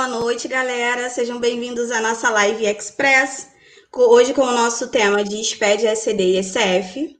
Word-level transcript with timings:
boa 0.00 0.08
noite, 0.08 0.48
galera. 0.48 1.10
Sejam 1.10 1.38
bem-vindos 1.38 1.90
à 1.90 2.00
nossa 2.00 2.30
live 2.30 2.64
Express. 2.64 3.50
Hoje 3.94 4.32
com 4.32 4.40
o 4.40 4.50
nosso 4.50 4.90
tema 4.90 5.22
de 5.22 5.44
SPED, 5.44 5.86
SD 5.86 6.38
e 6.38 6.42
SF. 6.42 7.18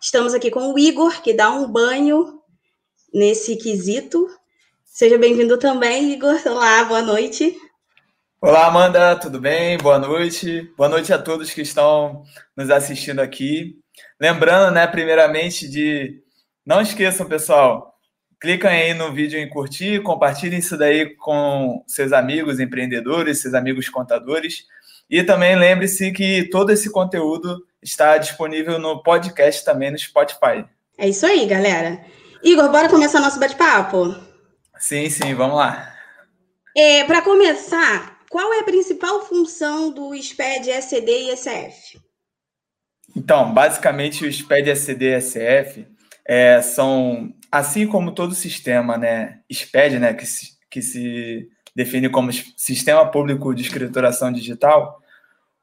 Estamos 0.00 0.32
aqui 0.32 0.48
com 0.48 0.72
o 0.72 0.78
Igor, 0.78 1.22
que 1.22 1.34
dá 1.34 1.50
um 1.50 1.66
banho 1.66 2.40
nesse 3.12 3.56
quesito. 3.56 4.28
Seja 4.84 5.18
bem-vindo 5.18 5.58
também, 5.58 6.12
Igor. 6.12 6.40
Olá, 6.46 6.84
boa 6.84 7.02
noite. 7.02 7.58
Olá, 8.40 8.66
Amanda, 8.68 9.16
tudo 9.16 9.40
bem? 9.40 9.76
Boa 9.78 9.98
noite. 9.98 10.72
Boa 10.76 10.88
noite 10.88 11.12
a 11.12 11.18
todos 11.18 11.50
que 11.50 11.62
estão 11.62 12.22
nos 12.56 12.70
assistindo 12.70 13.18
aqui. 13.18 13.74
Lembrando, 14.20 14.72
né, 14.72 14.86
primeiramente, 14.86 15.68
de 15.68 16.22
não 16.64 16.80
esqueçam, 16.80 17.26
pessoal, 17.26 17.89
cliquem 18.40 18.70
aí 18.70 18.94
no 18.94 19.12
vídeo 19.12 19.38
em 19.38 19.48
curtir, 19.48 20.02
compartilhem 20.02 20.58
isso 20.58 20.76
daí 20.76 21.14
com 21.16 21.84
seus 21.86 22.12
amigos 22.12 22.58
empreendedores, 22.58 23.40
seus 23.40 23.54
amigos 23.54 23.88
contadores. 23.88 24.64
E 25.08 25.22
também 25.22 25.56
lembre-se 25.56 26.12
que 26.12 26.48
todo 26.50 26.70
esse 26.70 26.90
conteúdo 26.90 27.66
está 27.82 28.16
disponível 28.16 28.78
no 28.78 29.02
podcast 29.02 29.64
também 29.64 29.90
no 29.90 29.98
Spotify. 29.98 30.64
É 30.96 31.08
isso 31.08 31.26
aí, 31.26 31.46
galera. 31.46 32.00
Igor, 32.42 32.70
bora 32.70 32.88
começar 32.88 33.20
nosso 33.20 33.40
bate-papo? 33.40 34.14
Sim, 34.78 35.10
sim, 35.10 35.34
vamos 35.34 35.56
lá. 35.56 35.94
É, 36.76 37.04
Para 37.04 37.22
começar, 37.22 38.20
qual 38.30 38.52
é 38.54 38.60
a 38.60 38.64
principal 38.64 39.26
função 39.26 39.90
do 39.90 40.14
SPED, 40.14 40.70
SCD 40.70 41.30
e 41.30 41.36
SF? 41.36 42.00
Então, 43.16 43.52
basicamente, 43.52 44.24
o 44.24 44.32
SPED, 44.32 44.70
SCD 44.70 45.16
e 45.16 45.20
SF 45.20 45.86
é, 46.24 46.62
são, 46.62 47.34
assim 47.50 47.86
como 47.86 48.12
todo 48.12 48.34
sistema, 48.34 48.96
né, 48.96 49.40
SPED, 49.50 49.98
né, 49.98 50.14
que 50.14 50.26
se, 50.26 50.58
que 50.70 50.80
se 50.80 51.48
define 51.74 52.08
como 52.08 52.32
Sistema 52.32 53.10
Público 53.10 53.54
de 53.54 53.62
Escrituração 53.62 54.32
Digital, 54.32 55.00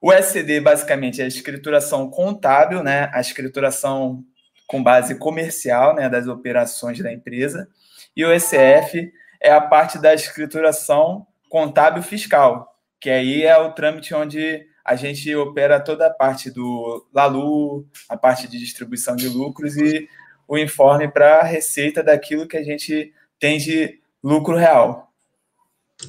o 0.02 0.12
SCD 0.14 0.60
basicamente 0.60 1.22
é 1.22 1.26
a 1.26 1.28
escrituração 1.28 2.10
contábil, 2.10 2.84
né, 2.84 3.10
a 3.14 3.20
escrituração 3.20 4.24
com 4.68 4.84
base 4.84 5.16
comercial, 5.16 5.96
né, 5.96 6.10
das 6.10 6.28
operações 6.28 7.00
da 7.00 7.12
empresa, 7.12 7.68
e 8.16 8.26
o 8.26 8.32
ECF 8.32 9.12
é 9.40 9.52
a 9.52 9.62
parte 9.62 9.98
da 9.98 10.14
escrituração 10.14 11.26
contábil 11.50 12.04
fiscal, 12.04 12.76
que 13.00 13.10
aí 13.10 13.44
é 13.44 13.58
o 13.58 13.72
trâmite 13.72 14.14
onde 14.14 14.66
a 14.84 14.96
gente 14.96 15.34
opera 15.36 15.80
toda 15.80 16.08
a 16.08 16.10
parte 16.10 16.50
do 16.50 17.06
LALU, 17.14 17.86
a 18.08 18.18
parte 18.18 18.48
de 18.48 18.58
distribuição 18.58 19.16
de 19.16 19.28
lucros 19.28 19.78
e 19.78 20.08
o 20.48 20.58
informe 20.58 21.08
para 21.08 21.40
a 21.40 21.44
receita 21.44 22.02
daquilo 22.02 22.48
que 22.48 22.58
a 22.58 22.64
gente 22.64 23.14
tem 23.40 23.58
de 23.58 24.00
lucro 24.24 24.56
real. 24.56 25.12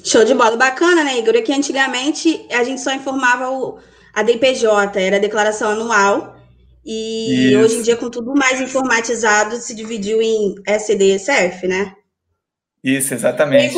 Show 0.03 0.23
de 0.23 0.33
bola, 0.33 0.55
bacana, 0.55 1.03
né, 1.03 1.17
Igor? 1.17 1.35
É 1.35 1.41
que 1.41 1.51
antigamente 1.51 2.47
a 2.51 2.63
gente 2.63 2.81
só 2.81 2.93
informava 2.93 3.49
o, 3.49 3.79
a 4.13 4.23
DPJ, 4.23 4.99
era 4.99 5.17
a 5.17 5.19
declaração 5.19 5.71
anual, 5.71 6.37
e 6.85 7.49
Isso. 7.49 7.59
hoje 7.59 7.75
em 7.75 7.81
dia, 7.81 7.97
com 7.97 8.09
tudo 8.09 8.33
mais 8.33 8.61
informatizado, 8.61 9.57
se 9.57 9.75
dividiu 9.75 10.21
em 10.21 10.55
SD 10.65 11.15
e 11.15 11.19
SF, 11.19 11.67
né? 11.67 11.95
Isso, 12.83 13.13
exatamente. 13.13 13.77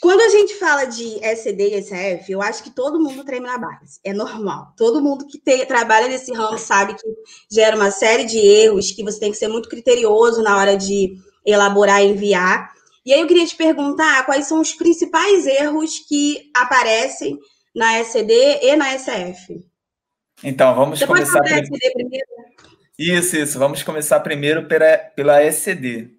Quando 0.00 0.20
a 0.20 0.28
gente 0.28 0.54
fala 0.56 0.84
de 0.84 1.24
SD 1.24 1.76
e 1.76 1.82
SF, 1.82 2.32
eu 2.32 2.42
acho 2.42 2.62
que 2.62 2.70
todo 2.70 3.00
mundo 3.00 3.24
treme 3.24 3.46
na 3.46 3.56
base. 3.56 4.00
É 4.02 4.12
normal. 4.12 4.72
Todo 4.76 5.00
mundo 5.00 5.26
que 5.26 5.38
trabalha 5.66 6.08
nesse 6.08 6.32
ramo 6.32 6.58
sabe 6.58 6.94
que 6.94 7.06
gera 7.50 7.76
uma 7.76 7.90
série 7.90 8.24
de 8.24 8.38
erros, 8.38 8.90
que 8.90 9.04
você 9.04 9.20
tem 9.20 9.30
que 9.30 9.38
ser 9.38 9.48
muito 9.48 9.68
criterioso 9.68 10.42
na 10.42 10.58
hora 10.58 10.76
de 10.76 11.16
elaborar 11.46 12.02
e 12.02 12.08
enviar. 12.08 12.72
E 13.06 13.12
aí 13.12 13.20
eu 13.20 13.26
queria 13.26 13.46
te 13.46 13.54
perguntar 13.54 14.24
quais 14.26 14.46
são 14.46 14.60
os 14.60 14.72
principais 14.72 15.46
erros 15.46 16.00
que 16.08 16.50
aparecem 16.54 17.38
na 17.74 17.98
SD 17.98 18.60
e 18.62 18.76
na 18.76 18.98
SF. 18.98 19.64
Então, 20.42 20.74
vamos 20.74 20.98
Você 20.98 21.06
começar... 21.06 21.38
Pode 21.38 21.52
SD 21.52 21.90
primeiro? 21.92 22.26
Isso, 22.98 23.36
isso. 23.36 23.58
Vamos 23.58 23.82
começar 23.82 24.20
primeiro 24.20 24.66
pela, 24.66 24.96
pela 24.98 25.42
SD. 25.42 26.10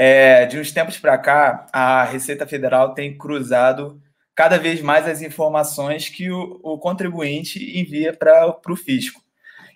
É, 0.00 0.46
de 0.46 0.60
uns 0.60 0.70
tempos 0.70 0.96
para 0.96 1.18
cá, 1.18 1.66
a 1.72 2.04
Receita 2.04 2.46
Federal 2.46 2.94
tem 2.94 3.18
cruzado 3.18 4.00
cada 4.32 4.56
vez 4.56 4.80
mais 4.80 5.08
as 5.08 5.22
informações 5.22 6.08
que 6.08 6.30
o, 6.30 6.60
o 6.62 6.78
contribuinte 6.78 7.76
envia 7.76 8.12
para 8.12 8.56
o 8.68 8.76
fisco. 8.76 9.20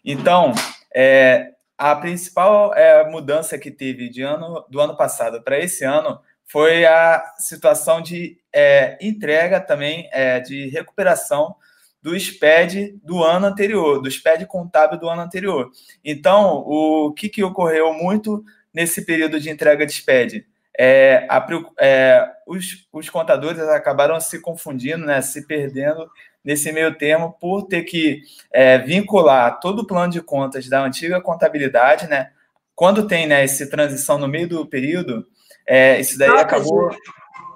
Então, 0.04 0.52
é, 0.94 1.50
a 1.76 1.96
principal 1.96 2.72
é, 2.72 3.04
mudança 3.10 3.58
que 3.58 3.68
teve 3.68 4.08
de 4.08 4.22
ano, 4.22 4.64
do 4.70 4.80
ano 4.80 4.96
passado 4.96 5.42
para 5.42 5.58
esse 5.58 5.84
ano 5.84 6.20
foi 6.46 6.84
a 6.86 7.24
situação 7.38 8.00
de 8.00 8.38
é, 8.54 8.96
entrega 9.04 9.58
também, 9.60 10.08
é, 10.12 10.38
de 10.38 10.68
recuperação 10.68 11.56
do 12.00 12.14
SPED 12.16 13.00
do 13.02 13.24
ano 13.24 13.46
anterior, 13.46 14.00
do 14.00 14.08
SPED 14.08 14.46
contábil 14.46 15.00
do 15.00 15.08
ano 15.08 15.22
anterior. 15.22 15.72
Então, 16.04 16.62
o 16.64 17.12
que, 17.12 17.28
que 17.28 17.42
ocorreu 17.42 17.92
muito 17.92 18.44
nesse 18.72 19.04
período 19.04 19.40
de 19.40 19.50
entrega 19.50 19.86
de 19.86 19.92
SPED? 19.92 20.46
É, 20.78 21.26
a, 21.28 21.46
é, 21.78 22.26
os, 22.46 22.86
os, 22.92 23.10
contadores 23.10 23.60
acabaram 23.60 24.18
se 24.18 24.40
confundindo, 24.40 25.04
né, 25.04 25.20
se 25.20 25.46
perdendo 25.46 26.10
nesse 26.42 26.72
meio 26.72 26.94
termo 26.96 27.36
por 27.38 27.64
ter 27.64 27.82
que 27.82 28.22
é, 28.50 28.78
vincular 28.78 29.60
todo 29.60 29.80
o 29.80 29.86
plano 29.86 30.12
de 30.12 30.22
contas 30.22 30.68
da 30.68 30.82
antiga 30.82 31.20
contabilidade, 31.20 32.08
né? 32.08 32.30
Quando 32.74 33.06
tem 33.06 33.26
né, 33.26 33.44
essa 33.44 33.68
transição 33.68 34.18
no 34.18 34.26
meio 34.26 34.48
do 34.48 34.66
período, 34.66 35.26
é, 35.66 36.00
isso 36.00 36.18
daí 36.18 36.28
troca 36.28 36.42
acabou. 36.42 36.88
De... 36.88 36.96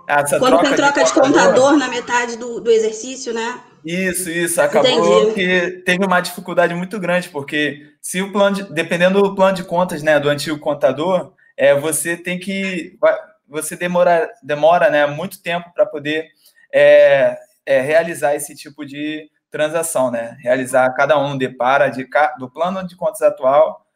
Essa 0.09 0.39
Quando 0.39 0.53
troca 0.53 0.69
tem 0.69 0.77
troca 0.77 1.03
de, 1.03 1.07
de 1.07 1.21
contador 1.21 1.77
na 1.77 1.89
metade 1.89 2.37
do, 2.37 2.61
do 2.61 2.71
exercício, 2.71 3.35
né? 3.35 3.61
Isso, 3.87 4.29
isso. 4.29 4.61
Acabou 4.61 5.31
Entendi. 5.31 5.35
que 5.35 5.71
teve 5.83 6.05
uma 6.05 6.21
dificuldade 6.21 6.75
muito 6.75 6.99
grande, 6.99 7.29
porque 7.29 7.95
se 8.03 8.21
o 8.21 8.33
plano, 8.33 8.57
de, 8.57 8.63
dependendo 8.75 9.23
do 9.23 9.35
plano 9.37 9.55
de 9.55 9.63
contas, 9.63 10.03
né, 10.03 10.19
do 10.19 10.29
antigo 10.29 10.59
contador, 10.59 11.33
é, 11.57 11.73
você 11.73 12.17
tem 12.17 12.37
que, 12.37 12.99
você 13.47 13.77
demora, 13.77 14.29
demora, 14.43 14.91
né, 14.91 15.07
muito 15.07 15.41
tempo 15.41 15.73
para 15.73 15.87
poder 15.87 16.27
é, 16.75 17.39
é, 17.65 17.81
realizar 17.81 18.35
esse 18.35 18.57
tipo 18.57 18.85
de 18.85 19.31
transação, 19.53 20.11
né? 20.11 20.37
Realizar 20.41 20.93
cada 20.95 21.17
um 21.17 21.39
depara 21.39 21.89
de, 21.89 22.09
do 22.41 22.51
plano 22.51 22.85
de 22.85 22.97
contas 22.97 23.23
atual 23.23 23.87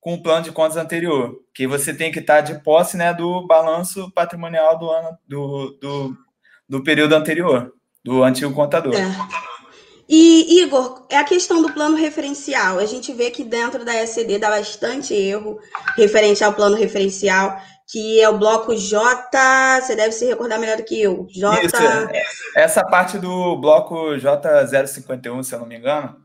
com 0.00 0.14
o 0.14 0.22
plano 0.22 0.42
de 0.42 0.52
contas 0.52 0.78
anterior, 0.78 1.38
que 1.54 1.66
você 1.66 1.92
tem 1.94 2.10
que 2.10 2.20
estar 2.20 2.40
de 2.40 2.62
posse, 2.62 2.96
né, 2.96 3.12
do 3.12 3.46
balanço 3.46 4.10
patrimonial 4.12 4.78
do 4.78 4.90
ano 4.90 5.18
do, 5.28 5.78
do, 5.80 6.16
do 6.68 6.82
período 6.82 7.14
anterior 7.14 7.72
do 8.04 8.22
antigo 8.22 8.52
contador. 8.52 8.94
É. 8.94 9.44
E, 10.08 10.62
Igor, 10.62 11.06
é 11.08 11.16
a 11.16 11.24
questão 11.24 11.62
do 11.62 11.72
plano 11.72 11.96
referencial. 11.96 12.78
A 12.78 12.84
gente 12.84 13.12
vê 13.12 13.30
que 13.30 13.42
dentro 13.42 13.84
da 13.84 13.94
SCD 13.94 14.38
dá 14.38 14.50
bastante 14.50 15.14
erro 15.14 15.58
referente 15.96 16.44
ao 16.44 16.52
plano 16.52 16.76
referencial, 16.76 17.58
que 17.90 18.20
é 18.20 18.28
o 18.28 18.36
bloco 18.36 18.76
J. 18.76 19.80
Você 19.80 19.96
deve 19.96 20.12
se 20.12 20.26
recordar 20.26 20.58
melhor 20.58 20.76
do 20.76 20.84
que 20.84 21.00
eu. 21.00 21.26
J. 21.30 21.64
Isso, 21.64 21.76
é. 21.76 22.22
essa 22.56 22.84
parte 22.84 23.18
do 23.18 23.56
bloco 23.56 24.10
J051, 24.16 25.42
se 25.42 25.54
eu 25.54 25.60
não 25.60 25.66
me 25.66 25.78
engano, 25.78 26.16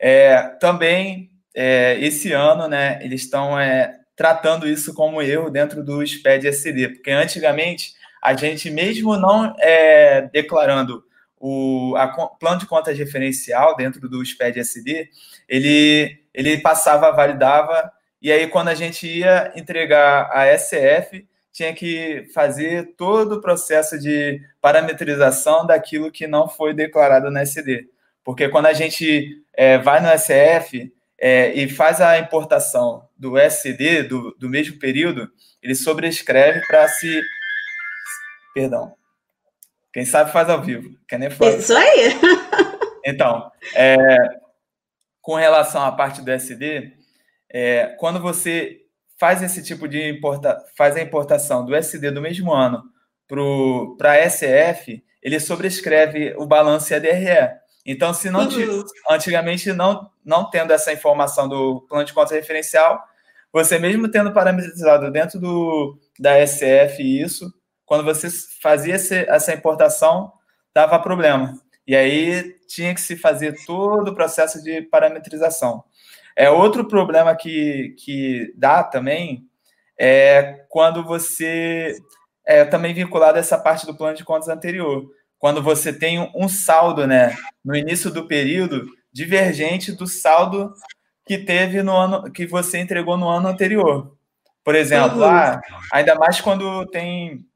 é, 0.00 0.42
também 0.60 1.30
é, 1.54 1.98
esse 2.00 2.32
ano, 2.32 2.66
né, 2.66 2.98
eles 3.02 3.22
estão 3.22 3.58
é, 3.58 3.96
tratando 4.16 4.66
isso 4.66 4.92
como 4.92 5.22
erro 5.22 5.50
dentro 5.50 5.84
do 5.84 6.04
SPED 6.04 6.48
SD, 6.48 6.88
porque 6.88 7.10
antigamente 7.10 7.92
a 8.22 8.34
gente, 8.34 8.70
mesmo 8.70 9.16
não 9.16 9.54
é, 9.58 10.28
declarando 10.32 11.04
o 11.40 11.94
a, 11.96 12.06
plano 12.06 12.60
de 12.60 12.66
contas 12.66 12.96
referencial 12.96 13.74
dentro 13.74 14.06
do 14.08 14.24
SPED 14.24 14.60
SD, 14.60 15.08
ele, 15.48 16.20
ele 16.34 16.58
passava, 16.58 17.10
validava, 17.10 17.90
e 18.20 18.30
aí 18.30 18.46
quando 18.46 18.68
a 18.68 18.74
gente 18.74 19.06
ia 19.08 19.50
entregar 19.56 20.30
a 20.32 20.46
SF, 20.56 21.26
tinha 21.50 21.74
que 21.74 22.28
fazer 22.34 22.94
todo 22.96 23.36
o 23.36 23.40
processo 23.40 23.98
de 23.98 24.40
parametrização 24.60 25.66
daquilo 25.66 26.12
que 26.12 26.26
não 26.26 26.46
foi 26.46 26.74
declarado 26.74 27.30
na 27.30 27.40
SD. 27.40 27.88
Porque 28.22 28.48
quando 28.48 28.66
a 28.66 28.72
gente 28.72 29.42
é, 29.54 29.78
vai 29.78 30.00
no 30.00 30.08
SF 30.16 30.92
é, 31.18 31.52
e 31.54 31.68
faz 31.68 32.00
a 32.00 32.18
importação 32.18 33.08
do 33.16 33.36
SD, 33.36 34.04
do, 34.04 34.36
do 34.38 34.48
mesmo 34.48 34.78
período, 34.78 35.30
ele 35.62 35.74
sobrescreve 35.74 36.60
para 36.66 36.86
se. 36.88 37.20
Perdão, 38.54 38.94
quem 39.92 40.04
sabe 40.04 40.32
faz 40.32 40.48
ao 40.48 40.62
vivo. 40.62 40.90
Que 41.08 41.18
nem 41.18 41.30
faz. 41.30 41.64
Isso 41.64 41.76
aí. 41.76 42.18
Então, 43.02 43.50
é, 43.74 44.14
com 45.22 45.34
relação 45.34 45.82
à 45.82 45.90
parte 45.90 46.20
do 46.20 46.30
SD, 46.30 46.92
é, 47.50 47.96
quando 47.98 48.20
você 48.20 48.80
faz 49.18 49.42
esse 49.42 49.62
tipo 49.62 49.88
de 49.88 50.08
importa, 50.08 50.62
faz 50.76 50.96
a 50.96 51.00
importação 51.00 51.64
do 51.64 51.74
SD 51.74 52.10
do 52.10 52.20
mesmo 52.20 52.52
ano 52.52 52.82
para 53.96 54.12
a 54.12 54.28
SF, 54.28 55.02
ele 55.22 55.38
sobrescreve 55.38 56.34
o 56.36 56.46
balanço 56.46 56.92
EDRE. 56.92 57.58
Então, 57.86 58.12
se 58.12 58.30
não 58.30 58.40
uhum. 58.40 58.84
antigamente 59.08 59.72
não, 59.72 60.10
não 60.24 60.48
tendo 60.48 60.72
essa 60.72 60.92
informação 60.92 61.48
do 61.48 61.86
plano 61.88 62.04
de 62.04 62.12
conta 62.12 62.34
referencial, 62.34 63.02
você 63.52 63.78
mesmo 63.78 64.10
tendo 64.10 64.32
parametrizado 64.32 65.10
dentro 65.10 65.40
do, 65.40 65.98
da 66.18 66.44
SF 66.46 67.02
isso, 67.02 67.52
quando 67.90 68.04
você 68.04 68.28
fazia 68.62 68.94
essa 68.94 69.52
importação, 69.52 70.32
dava 70.72 70.96
problema. 71.00 71.60
E 71.84 71.96
aí 71.96 72.56
tinha 72.68 72.94
que 72.94 73.00
se 73.00 73.16
fazer 73.16 73.56
todo 73.66 74.12
o 74.12 74.14
processo 74.14 74.62
de 74.62 74.82
parametrização. 74.82 75.82
É 76.36 76.48
outro 76.48 76.86
problema 76.86 77.34
que, 77.34 77.96
que 77.98 78.54
dá 78.56 78.84
também 78.84 79.44
é 79.98 80.64
quando 80.68 81.02
você 81.02 81.96
é 82.46 82.64
também 82.64 82.94
vinculado 82.94 83.38
a 83.38 83.40
essa 83.40 83.58
parte 83.58 83.84
do 83.84 83.96
plano 83.96 84.16
de 84.16 84.22
contas 84.22 84.48
anterior, 84.48 85.10
quando 85.36 85.60
você 85.60 85.92
tem 85.92 86.30
um 86.32 86.48
saldo, 86.48 87.08
né, 87.08 87.36
no 87.64 87.74
início 87.74 88.08
do 88.08 88.28
período 88.28 88.86
divergente 89.12 89.90
do 89.90 90.06
saldo 90.06 90.72
que 91.26 91.38
teve 91.38 91.82
no 91.82 91.96
ano 91.96 92.30
que 92.30 92.46
você 92.46 92.78
entregou 92.78 93.16
no 93.16 93.28
ano 93.28 93.48
anterior. 93.48 94.16
Por 94.62 94.76
exemplo, 94.76 95.18
uhum. 95.18 95.24
ah, 95.24 95.60
ainda 95.92 96.14
mais 96.14 96.40
quando 96.40 96.86
tem 96.86 97.49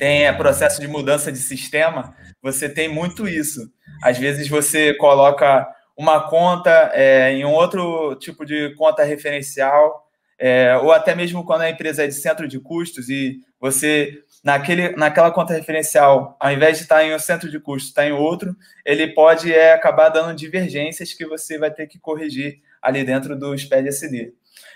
tem 0.00 0.26
é, 0.26 0.32
processo 0.32 0.80
de 0.80 0.88
mudança 0.88 1.30
de 1.30 1.36
sistema, 1.36 2.16
você 2.42 2.70
tem 2.70 2.88
muito 2.88 3.28
isso. 3.28 3.70
Às 4.02 4.16
vezes 4.16 4.48
você 4.48 4.94
coloca 4.94 5.68
uma 5.94 6.26
conta 6.26 6.90
é, 6.94 7.30
em 7.32 7.44
um 7.44 7.52
outro 7.52 8.14
tipo 8.14 8.46
de 8.46 8.74
conta 8.76 9.04
referencial, 9.04 10.08
é, 10.38 10.74
ou 10.78 10.90
até 10.90 11.14
mesmo 11.14 11.44
quando 11.44 11.60
a 11.60 11.70
empresa 11.70 12.02
é 12.02 12.06
de 12.06 12.14
centro 12.14 12.48
de 12.48 12.58
custos 12.58 13.10
e 13.10 13.40
você, 13.60 14.22
naquele, 14.42 14.96
naquela 14.96 15.30
conta 15.30 15.52
referencial, 15.52 16.34
ao 16.40 16.50
invés 16.50 16.78
de 16.78 16.84
estar 16.84 17.04
em 17.04 17.14
um 17.14 17.18
centro 17.18 17.50
de 17.50 17.60
custos, 17.60 17.90
está 17.90 18.06
em 18.06 18.12
outro, 18.12 18.56
ele 18.86 19.08
pode 19.08 19.52
é, 19.52 19.74
acabar 19.74 20.08
dando 20.08 20.34
divergências 20.34 21.12
que 21.12 21.26
você 21.26 21.58
vai 21.58 21.70
ter 21.70 21.86
que 21.86 21.98
corrigir 22.00 22.58
ali 22.80 23.04
dentro 23.04 23.38
do 23.38 23.54
SPED 23.54 23.88
SD. 23.88 24.32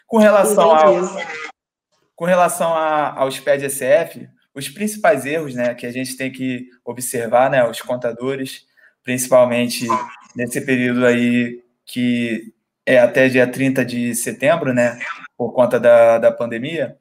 Com 0.07 0.19
relação, 0.19 0.71
ao, 0.71 0.95
com 2.15 2.27
relação 2.27 2.75
a, 2.75 3.19
ao 3.19 3.31
SPED 3.31 3.71
SF, 3.71 4.29
os 4.55 4.69
principais 4.69 5.27
erros 5.27 5.55
né, 5.55 5.75
que 5.75 5.85
a 5.85 5.93
gente 5.93 6.17
tem 6.17 6.31
que 6.31 6.69
observar, 6.85 7.51
né, 7.51 7.69
os 7.69 7.81
contadores, 7.81 8.65
principalmente 9.03 9.87
nesse 10.35 10.61
período 10.61 11.05
aí 11.05 11.63
que 11.85 12.55
é 12.87 12.99
até 12.99 13.29
dia 13.29 13.47
30 13.47 13.85
de 13.85 14.15
setembro, 14.15 14.73
né, 14.73 14.99
por 15.37 15.53
conta 15.53 15.81
da, 15.81 16.19
da 16.19 16.31
pandemia, 16.31 16.97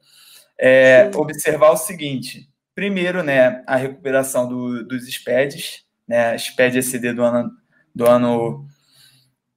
é 0.58 1.10
observar 1.16 1.72
o 1.72 1.78
seguinte, 1.78 2.50
primeiro, 2.74 3.22
né, 3.22 3.64
a 3.68 3.76
recuperação 3.76 4.48
do, 4.48 4.84
dos 4.86 5.06
SPEDs, 5.08 5.84
né, 6.08 6.38
SPED 6.38 6.80
SD 6.80 7.14
do 7.14 7.24
ano, 7.24 7.52
do 7.94 8.06
ano, 8.06 8.68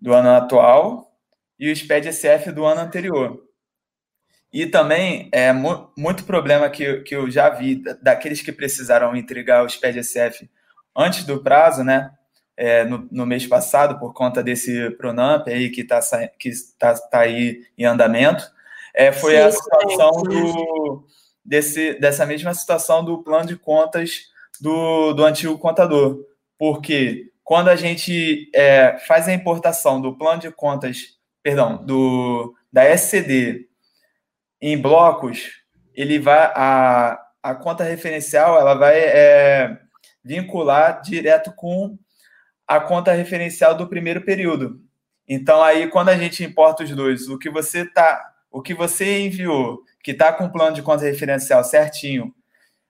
do 0.01 0.13
ano 0.13 0.31
atual 0.31 1.13
e 1.59 1.71
o 1.71 1.77
SPED 1.77 2.13
SF 2.13 2.53
do 2.53 2.65
ano 2.65 2.81
anterior. 2.81 3.46
E 4.57 4.65
também 4.65 5.29
é 5.33 5.53
mu 5.53 5.91
muito 5.95 6.25
problema 6.25 6.71
que, 6.71 7.03
que 7.03 7.15
eu 7.15 7.31
já 7.31 7.51
vi 7.51 7.83
daqueles 8.01 8.41
que 8.41 8.51
precisaram 8.51 9.15
entregar 9.15 9.63
o 9.63 9.69
SPED 9.69 10.03
SF 10.03 10.49
antes 10.97 11.25
do 11.25 11.43
prazo, 11.43 11.85
né? 11.85 12.11
É, 12.57 12.83
no, 12.83 13.07
no, 13.13 13.27
mês 13.27 13.47
passado, 13.47 13.99
por 13.99 14.15
conta 14.15 14.43
desse 14.43 14.89
Pronamp 14.93 15.47
aí 15.47 15.69
que 15.69 15.83
está 15.83 16.01
que 16.39 16.51
tá, 16.79 16.95
tá 16.95 17.19
aí 17.19 17.67
em 17.77 17.85
andamento, 17.85 18.51
é, 18.95 19.13
foi 19.13 19.33
Sim, 19.33 19.41
a 19.41 19.53
situação 19.53 20.23
do, 20.23 21.05
desse, 21.45 22.01
dessa 22.01 22.25
mesma 22.25 22.55
situação 22.55 23.05
do 23.05 23.23
plano 23.23 23.47
de 23.47 23.57
contas 23.57 24.23
do, 24.59 25.13
do 25.13 25.23
antigo 25.23 25.59
contador. 25.59 26.25
Porque 26.59 27.31
quando 27.45 27.69
a 27.69 27.77
gente 27.77 28.51
é, 28.55 28.97
faz 29.07 29.29
a 29.29 29.35
importação 29.35 30.01
do 30.01 30.17
plano 30.17 30.41
de 30.41 30.51
contas, 30.51 31.19
perdão, 31.43 31.77
do, 31.85 32.55
da 32.73 32.85
SCD 32.85 33.66
em 34.61 34.81
blocos, 34.81 35.63
ele 35.95 36.19
vai 36.19 36.53
a, 36.55 37.19
a 37.43 37.55
conta 37.55 37.85
referencial 37.85 38.59
ela 38.59 38.75
vai 38.75 38.99
é, 38.99 39.79
vincular 40.25 41.01
direto 41.03 41.53
com 41.55 41.99
a 42.67 42.81
conta 42.81 43.13
referencial 43.13 43.75
do 43.75 43.89
primeiro 43.89 44.23
período. 44.23 44.81
Então 45.29 45.63
aí 45.63 45.89
quando 45.89 46.09
a 46.09 46.17
gente 46.17 46.45
importa 46.45 46.85
os 46.85 46.91
dois, 46.91 47.29
o 47.29 47.39
que 47.39 47.51
você 47.51 47.85
tá, 47.85 48.33
o 48.51 48.61
que 48.63 48.75
você 48.75 49.21
enviou, 49.21 49.83
que 50.03 50.13
está 50.13 50.33
com 50.33 50.45
o 50.45 50.53
plano 50.53 50.75
de 50.75 50.83
conta 50.83 51.05
referencial 51.05 51.63
certinho, 51.65 52.35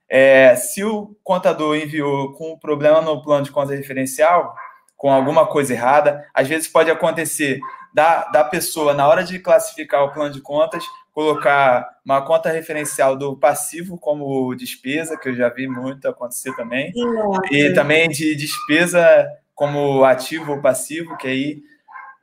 é, 0.09 0.55
se 0.55 0.83
o 0.83 1.17
contador 1.23 1.75
enviou 1.75 2.33
com 2.33 2.53
um 2.53 2.59
problema 2.59 3.01
no 3.01 3.21
plano 3.21 3.43
de 3.43 3.51
conta 3.51 3.75
referencial, 3.75 4.55
com 4.95 5.11
alguma 5.11 5.45
coisa 5.45 5.73
errada, 5.73 6.25
às 6.33 6.47
vezes 6.47 6.67
pode 6.67 6.89
acontecer 6.89 7.59
da, 7.93 8.25
da 8.25 8.43
pessoa, 8.43 8.93
na 8.93 9.07
hora 9.07 9.23
de 9.23 9.39
classificar 9.39 10.03
o 10.03 10.11
plano 10.11 10.33
de 10.33 10.41
contas, 10.41 10.83
colocar 11.17 11.97
uma 12.05 12.21
conta 12.21 12.51
referencial 12.51 13.15
do 13.17 13.35
passivo 13.35 13.97
como 13.97 14.53
despesa, 14.53 15.17
que 15.17 15.29
eu 15.29 15.35
já 15.35 15.49
vi 15.49 15.67
muito 15.67 16.07
acontecer 16.07 16.55
também, 16.55 16.91
Nossa. 16.93 17.41
e 17.51 17.73
também 17.73 18.07
de 18.07 18.35
despesa 18.35 19.27
como 19.55 20.03
ativo 20.03 20.51
ou 20.51 20.61
passivo, 20.61 21.17
que 21.17 21.27
aí 21.27 21.63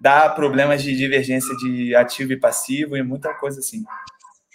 dá 0.00 0.28
problemas 0.28 0.80
de 0.80 0.96
divergência 0.96 1.56
de 1.56 1.92
ativo 1.96 2.34
e 2.34 2.36
passivo 2.38 2.96
e 2.96 3.02
muita 3.02 3.34
coisa 3.34 3.58
assim. 3.58 3.82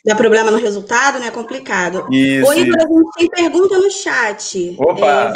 Dá 0.05 0.15
problema 0.15 0.49
no 0.49 0.57
resultado, 0.57 1.19
né? 1.19 1.29
Complicado. 1.31 2.07
Isso. 2.09 2.47
Oi, 2.47 2.61
a 2.61 2.63
gente 2.63 3.11
tem 3.17 3.27
pergunta 3.27 3.77
no 3.77 3.91
chat. 3.91 4.73
Opa! 4.79 5.05
É, 5.05 5.33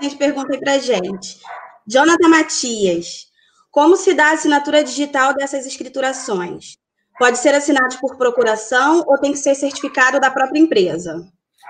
vamos 0.00 0.14
pergunta 0.14 0.52
aí 0.52 0.60
pra 0.60 0.78
gente. 0.78 1.40
Jonathan 1.84 2.28
Matias, 2.28 3.26
como 3.68 3.96
se 3.96 4.14
dá 4.14 4.26
a 4.26 4.34
assinatura 4.34 4.84
digital 4.84 5.34
dessas 5.34 5.66
escriturações? 5.66 6.78
Pode 7.18 7.38
ser 7.38 7.54
assinado 7.54 7.98
por 8.00 8.16
procuração 8.16 9.02
ou 9.06 9.18
tem 9.18 9.32
que 9.32 9.38
ser 9.38 9.54
certificado 9.54 10.20
da 10.20 10.30
própria 10.30 10.60
empresa? 10.60 11.26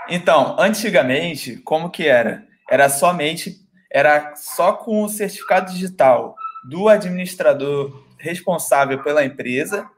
Então, 0.08 0.56
antigamente, 0.58 1.56
como 1.56 1.90
que 1.90 2.06
era? 2.06 2.46
Era 2.70 2.88
somente, 2.88 3.56
era 3.90 4.34
só 4.36 4.72
com 4.72 5.02
o 5.02 5.08
certificado 5.08 5.72
digital 5.72 6.36
do 6.68 6.88
administrador 6.88 8.04
responsável 8.18 9.02
pela 9.02 9.24
empresa 9.24 9.88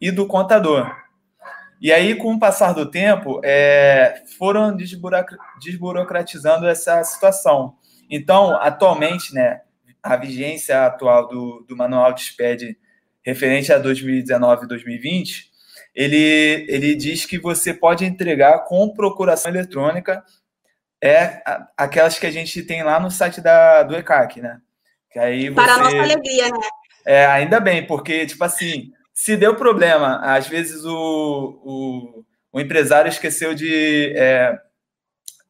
e 0.00 0.10
do 0.10 0.26
contador. 0.26 0.90
E 1.80 1.92
aí, 1.92 2.14
com 2.14 2.32
o 2.32 2.38
passar 2.38 2.72
do 2.72 2.90
tempo, 2.90 3.40
é, 3.44 4.22
foram 4.38 4.74
desburocratizando 5.60 6.66
essa 6.66 7.04
situação. 7.04 7.76
Então, 8.08 8.56
atualmente, 8.56 9.34
né, 9.34 9.60
a 10.02 10.16
vigência 10.16 10.86
atual 10.86 11.28
do, 11.28 11.66
do 11.68 11.76
manual 11.76 12.14
de 12.14 12.22
SPED 12.22 12.78
referente 13.26 13.72
a 13.72 13.78
2019 13.78 14.64
e 14.64 14.68
2020, 14.68 15.50
ele, 15.92 16.64
ele 16.68 16.94
diz 16.94 17.26
que 17.26 17.38
você 17.38 17.74
pode 17.74 18.04
entregar 18.04 18.60
com 18.60 18.94
procuração 18.94 19.50
eletrônica 19.50 20.22
é 21.02 21.42
aquelas 21.76 22.18
que 22.18 22.26
a 22.26 22.30
gente 22.30 22.62
tem 22.62 22.82
lá 22.82 23.00
no 23.00 23.10
site 23.10 23.40
da, 23.40 23.82
do 23.82 23.96
ECAC, 23.96 24.40
né? 24.40 24.60
Que 25.10 25.18
aí 25.18 25.48
você, 25.48 25.54
Para 25.54 25.74
a 25.74 25.78
nossa 25.78 25.96
alegria, 25.96 26.48
né? 26.48 26.68
É, 27.04 27.26
ainda 27.26 27.60
bem, 27.60 27.86
porque, 27.86 28.26
tipo 28.26 28.42
assim, 28.44 28.92
se 29.12 29.36
deu 29.36 29.56
problema, 29.56 30.20
às 30.22 30.46
vezes 30.46 30.84
o, 30.84 31.60
o, 31.64 32.24
o 32.52 32.60
empresário 32.60 33.08
esqueceu 33.08 33.54
de, 33.54 34.14
é, 34.16 34.56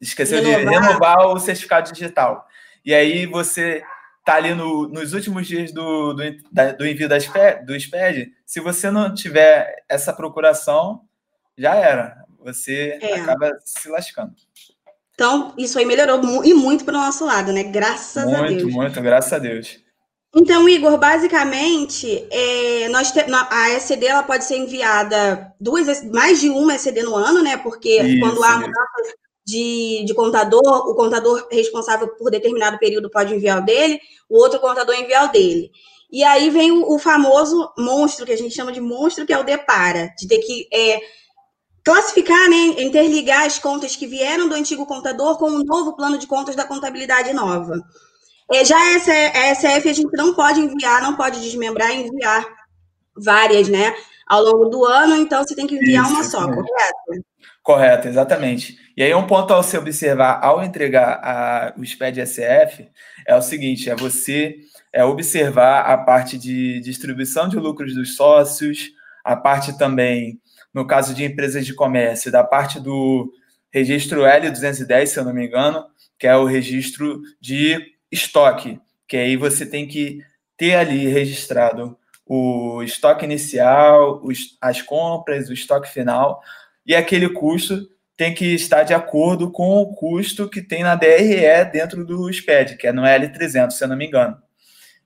esqueceu 0.01 0.41
renovar. 0.41 0.59
de 0.59 0.87
renovar 0.87 1.27
o 1.27 1.39
certificado 1.39 1.91
digital. 1.91 2.45
E 2.85 2.93
aí 2.93 3.25
você 3.25 3.83
tá 4.27 4.35
ali 4.35 4.53
no, 4.53 4.89
nos 4.89 5.13
últimos 5.13 5.47
dias 5.47 5.71
do, 5.71 6.11
do, 6.11 6.21
da, 6.51 6.73
do 6.73 6.85
envio 6.85 7.07
das, 7.07 7.25
do 7.65 7.79
SPED, 7.79 8.33
se 8.45 8.59
você 8.59 8.91
não 8.91 9.13
tiver 9.13 9.85
essa 9.87 10.11
procuração, 10.11 11.01
já 11.57 11.75
era. 11.75 12.25
Você 12.43 12.99
é. 13.01 13.21
acaba 13.21 13.57
se 13.63 13.87
lascando. 13.87 14.33
Então, 15.13 15.53
isso 15.57 15.79
aí 15.79 15.85
melhorou 15.85 16.43
e 16.43 16.53
muito 16.53 16.83
para 16.83 16.97
o 16.97 17.01
nosso 17.01 17.25
lado, 17.25 17.53
né? 17.53 17.63
Graças 17.63 18.25
muito, 18.25 18.37
a 18.37 18.47
Deus. 18.47 18.63
Muito, 18.63 18.75
muito, 18.75 19.01
graças 19.01 19.31
a 19.31 19.39
Deus. 19.39 19.79
Então, 20.35 20.67
Igor, 20.67 20.97
basicamente, 20.97 22.27
é, 22.29 22.89
nós 22.89 23.13
te, 23.13 23.21
a 23.49 23.69
SCD 23.69 24.07
ela 24.07 24.23
pode 24.23 24.43
ser 24.43 24.57
enviada 24.57 25.53
duas, 25.57 26.03
mais 26.11 26.41
de 26.41 26.49
uma 26.49 26.75
SCD 26.75 27.01
no 27.01 27.15
ano, 27.15 27.41
né? 27.41 27.55
Porque 27.55 28.01
isso, 28.01 28.19
quando 28.19 28.43
há 28.43 28.57
mudanças 28.57 29.15
de, 29.47 30.03
de 30.05 30.13
contador, 30.13 30.89
o 30.89 30.93
contador 30.93 31.47
responsável 31.49 32.09
por 32.09 32.29
determinado 32.29 32.77
período 32.77 33.09
pode 33.09 33.33
enviar 33.33 33.61
o 33.61 33.65
dele, 33.65 33.97
o 34.29 34.37
outro 34.37 34.59
contador 34.59 34.93
enviar 34.93 35.29
o 35.29 35.31
dele. 35.31 35.71
E 36.11 36.21
aí 36.21 36.49
vem 36.49 36.69
o, 36.71 36.93
o, 36.93 36.99
famoso 36.99 37.71
monstro, 37.77 38.25
que 38.25 38.33
a 38.33 38.37
gente 38.37 38.53
chama 38.53 38.73
de 38.73 38.81
monstro, 38.81 39.25
que 39.25 39.31
é 39.31 39.39
o 39.39 39.45
depara, 39.45 40.13
de 40.17 40.27
ter 40.27 40.39
que 40.39 40.67
é, 40.73 40.99
classificar, 41.83 42.49
né, 42.49 42.83
interligar 42.83 43.45
as 43.45 43.57
contas 43.57 43.95
que 43.95 44.05
vieram 44.05 44.49
do 44.49 44.55
antigo 44.55 44.85
contador 44.85 45.37
com 45.37 45.45
o 45.45 45.61
um 45.61 45.63
novo 45.63 45.95
plano 45.95 46.17
de 46.17 46.27
contas 46.27 46.53
da 46.53 46.65
contabilidade 46.65 47.31
nova. 47.31 47.81
É, 48.51 48.65
já 48.65 48.77
essa 48.95 49.11
a 49.11 49.55
SF 49.55 49.89
a 49.89 49.93
gente 49.93 50.17
não 50.17 50.33
pode 50.33 50.59
enviar, 50.59 51.01
não 51.01 51.15
pode 51.15 51.39
desmembrar 51.39 51.91
e 51.91 52.05
enviar 52.05 52.45
várias, 53.15 53.69
né, 53.69 53.95
ao 54.27 54.43
longo 54.43 54.65
do 54.65 54.83
ano, 54.83 55.15
então 55.15 55.41
você 55.41 55.55
tem 55.55 55.65
que 55.65 55.75
enviar 55.75 56.03
Isso, 56.03 56.13
uma 56.13 56.23
só, 56.25 56.39
correto? 56.39 57.25
Correto, 57.67 58.07
exatamente. 58.07 58.77
E 58.95 59.03
aí, 59.03 59.13
um 59.13 59.27
ponto 59.27 59.53
ao 59.53 59.61
se 59.61 59.77
observar 59.77 60.39
ao 60.41 60.63
entregar 60.63 61.19
a, 61.21 61.73
o 61.77 61.83
SPED 61.83 62.25
SF 62.25 62.87
é 63.25 63.35
o 63.35 63.41
seguinte: 63.41 63.89
é 63.89 63.95
você 63.95 64.55
é 64.93 65.03
observar 65.03 65.81
a 65.81 65.97
parte 65.97 66.37
de 66.37 66.79
distribuição 66.79 67.49
de 67.49 67.57
lucros 67.57 67.93
dos 67.93 68.15
sócios, 68.15 68.91
a 69.21 69.35
parte 69.35 69.77
também, 69.77 70.39
no 70.73 70.87
caso 70.87 71.13
de 71.13 71.25
empresas 71.25 71.65
de 71.65 71.73
comércio, 71.73 72.31
da 72.31 72.41
parte 72.41 72.79
do 72.79 73.29
registro 73.69 74.21
L210, 74.21 75.05
se 75.05 75.19
eu 75.19 75.25
não 75.25 75.33
me 75.33 75.45
engano, 75.45 75.83
que 76.17 76.25
é 76.25 76.37
o 76.37 76.45
registro 76.45 77.21
de 77.41 77.77
estoque, 78.09 78.79
que 79.05 79.17
aí 79.17 79.35
você 79.35 79.65
tem 79.65 79.85
que 79.85 80.19
ter 80.55 80.75
ali 80.75 81.05
registrado 81.07 81.97
o 82.25 82.81
estoque 82.81 83.25
inicial, 83.25 84.21
os, 84.23 84.57
as 84.61 84.81
compras, 84.81 85.49
o 85.49 85.53
estoque 85.53 85.89
final, 85.89 86.41
e 86.87 86.95
aquele 86.95 87.29
custo 87.29 87.87
tem 88.15 88.33
que 88.33 88.55
estar 88.55 88.83
de 88.83 88.93
acordo 88.93 89.51
com 89.51 89.77
o 89.77 89.93
custo 89.93 90.49
que 90.49 90.61
tem 90.61 90.81
na 90.81 90.95
DRE 90.95 91.65
dentro 91.71 92.03
do 92.03 92.31
SPED, 92.33 92.77
que 92.77 92.87
é 92.87 92.91
no 92.91 93.03
L300, 93.03 93.71
se 93.71 93.83
eu 93.83 93.87
não 93.87 93.97
me 93.97 94.07
engano. 94.07 94.37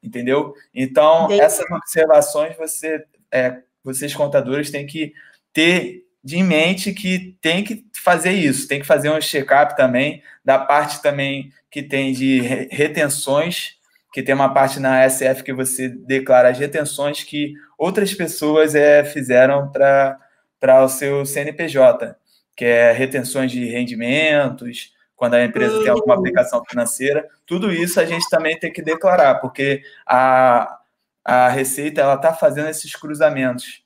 Entendeu? 0.01 0.53
Então, 0.73 1.29
essas 1.31 1.69
observações 1.69 2.55
você, 2.55 3.03
é, 3.31 3.57
vocês 3.83 4.13
contadores 4.13 4.71
têm 4.71 4.85
que 4.85 5.11
ter 5.51 6.05
de 6.23 6.41
mente 6.41 6.93
que 6.93 7.37
tem 7.41 7.63
que 7.63 7.83
fazer 8.01 8.31
isso, 8.31 8.67
tem 8.67 8.79
que 8.79 8.85
fazer 8.85 9.09
um 9.09 9.19
check-up 9.19 9.75
também 9.75 10.21
da 10.45 10.59
parte 10.59 11.01
também 11.01 11.51
que 11.69 11.81
tem 11.81 12.13
de 12.13 12.41
retenções, 12.69 13.75
que 14.13 14.21
tem 14.21 14.35
uma 14.35 14.53
parte 14.53 14.79
na 14.79 15.07
SF 15.09 15.43
que 15.43 15.53
você 15.53 15.89
declara 15.89 16.49
as 16.49 16.59
retenções 16.59 17.23
que 17.23 17.53
outras 17.77 18.13
pessoas 18.13 18.75
é, 18.75 19.03
fizeram 19.03 19.71
para 19.71 20.17
o 20.61 20.89
seu 20.89 21.25
CNPJ, 21.25 22.15
que 22.55 22.65
é 22.65 22.91
retenções 22.91 23.51
de 23.51 23.65
rendimentos, 23.65 24.93
quando 25.15 25.35
a 25.35 25.43
empresa 25.43 25.79
tem 25.81 25.89
alguma 25.89 26.15
hum. 26.15 26.19
aplicação 26.19 26.63
financeira, 26.65 27.27
tudo 27.45 27.71
isso 27.71 27.99
a 27.99 28.05
gente 28.05 28.27
também 28.29 28.57
tem 28.57 28.71
que 28.71 28.81
declarar, 28.81 29.35
porque 29.35 29.83
a, 30.05 30.79
a 31.23 31.49
Receita 31.49 32.01
ela 32.01 32.15
está 32.15 32.33
fazendo 32.33 32.69
esses 32.69 32.95
cruzamentos. 32.95 33.83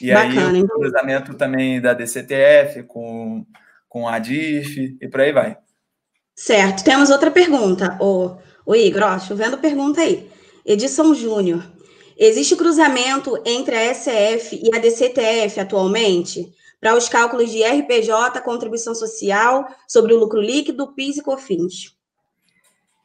E 0.00 0.12
Bacana, 0.12 0.50
aí 0.50 0.62
o 0.62 0.68
cruzamento 0.68 1.34
também 1.34 1.80
da 1.80 1.94
DCTF 1.94 2.82
com, 2.84 3.46
com 3.88 4.08
a 4.08 4.18
DIF 4.18 4.96
e 5.00 5.08
por 5.08 5.20
aí 5.20 5.32
vai. 5.32 5.58
Certo. 6.34 6.82
Temos 6.82 7.10
outra 7.10 7.30
pergunta, 7.30 7.96
o, 8.00 8.36
o 8.66 8.74
Igor, 8.74 9.02
ó, 9.02 9.18
chovendo 9.18 9.58
pergunta 9.58 10.00
aí. 10.00 10.30
Edson 10.64 11.14
Júnior. 11.14 11.62
Existe 12.16 12.56
cruzamento 12.56 13.40
entre 13.44 13.74
a 13.76 13.94
SF 13.94 14.60
e 14.62 14.74
a 14.74 14.78
DCTF 14.78 15.60
atualmente 15.60 16.52
para 16.80 16.96
os 16.96 17.08
cálculos 17.08 17.50
de 17.50 17.62
RPJ, 17.62 18.40
contribuição 18.42 18.94
social, 18.94 19.66
sobre 19.88 20.12
o 20.12 20.18
lucro 20.18 20.40
líquido, 20.40 20.92
PIS 20.94 21.16
e 21.16 21.22
COFINS? 21.22 21.96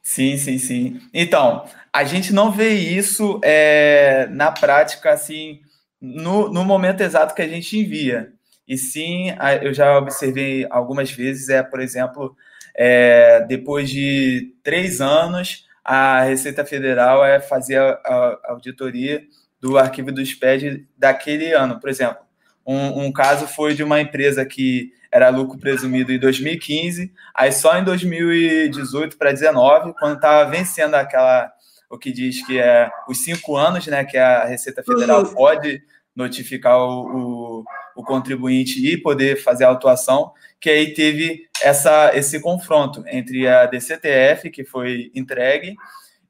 Sim, 0.02 0.36
sim, 0.36 0.58
sim. 0.58 1.00
Então, 1.14 1.64
a 1.92 2.04
gente 2.04 2.32
não 2.32 2.50
vê 2.50 2.70
isso 2.70 3.40
é, 3.42 4.28
na 4.30 4.52
prática 4.52 5.10
assim 5.12 5.60
no, 6.00 6.50
no 6.50 6.64
momento 6.64 7.02
exato 7.02 7.34
que 7.34 7.42
a 7.42 7.48
gente 7.48 7.78
envia. 7.78 8.32
E 8.66 8.78
sim, 8.78 9.28
eu 9.62 9.74
já 9.74 9.98
observei 9.98 10.66
algumas 10.70 11.10
vezes, 11.10 11.48
é, 11.48 11.62
por 11.62 11.80
exemplo, 11.80 12.36
é, 12.74 13.44
depois 13.46 13.90
de 13.90 14.54
três 14.62 15.00
anos, 15.00 15.66
a 15.84 16.22
Receita 16.22 16.64
Federal 16.64 17.24
é 17.24 17.40
fazer 17.40 17.78
a, 17.78 17.98
a 18.04 18.38
auditoria 18.50 19.22
do 19.60 19.78
arquivo 19.78 20.10
do 20.10 20.24
SPED 20.24 20.86
daquele 20.96 21.52
ano. 21.52 21.78
Por 21.78 21.90
exemplo, 21.90 22.18
um, 22.66 23.04
um, 23.04 23.12
caso 23.12 23.46
foi 23.46 23.74
de 23.74 23.82
uma 23.82 24.00
empresa 24.00 24.44
que 24.44 24.92
era 25.10 25.28
lucro 25.28 25.58
presumido 25.58 26.12
em 26.12 26.18
2015, 26.18 27.12
aí 27.34 27.52
só 27.52 27.76
em 27.76 27.84
2018 27.84 29.18
para 29.18 29.30
2019, 29.30 29.94
quando 29.98 30.14
estava 30.16 30.48
vencendo 30.50 30.94
aquela 30.94 31.52
o 31.90 31.98
que 31.98 32.12
diz 32.12 32.46
que 32.46 32.56
é 32.56 32.88
os 33.08 33.24
cinco 33.24 33.56
anos, 33.56 33.84
né, 33.88 34.04
que 34.04 34.16
a 34.16 34.44
Receita 34.44 34.80
Federal 34.80 35.24
uhum. 35.24 35.34
pode 35.34 35.82
notificar 36.20 36.78
o, 36.78 37.60
o, 37.60 37.64
o, 37.96 38.04
contribuinte 38.04 38.84
e 38.86 38.96
poder 38.96 39.42
fazer 39.42 39.64
a 39.64 39.68
autuação, 39.68 40.32
que 40.60 40.70
aí 40.70 40.94
teve 40.94 41.48
essa, 41.62 42.12
esse 42.14 42.40
confronto 42.40 43.02
entre 43.08 43.48
a 43.48 43.66
DCTF, 43.66 44.50
que 44.50 44.64
foi 44.64 45.10
entregue, 45.14 45.74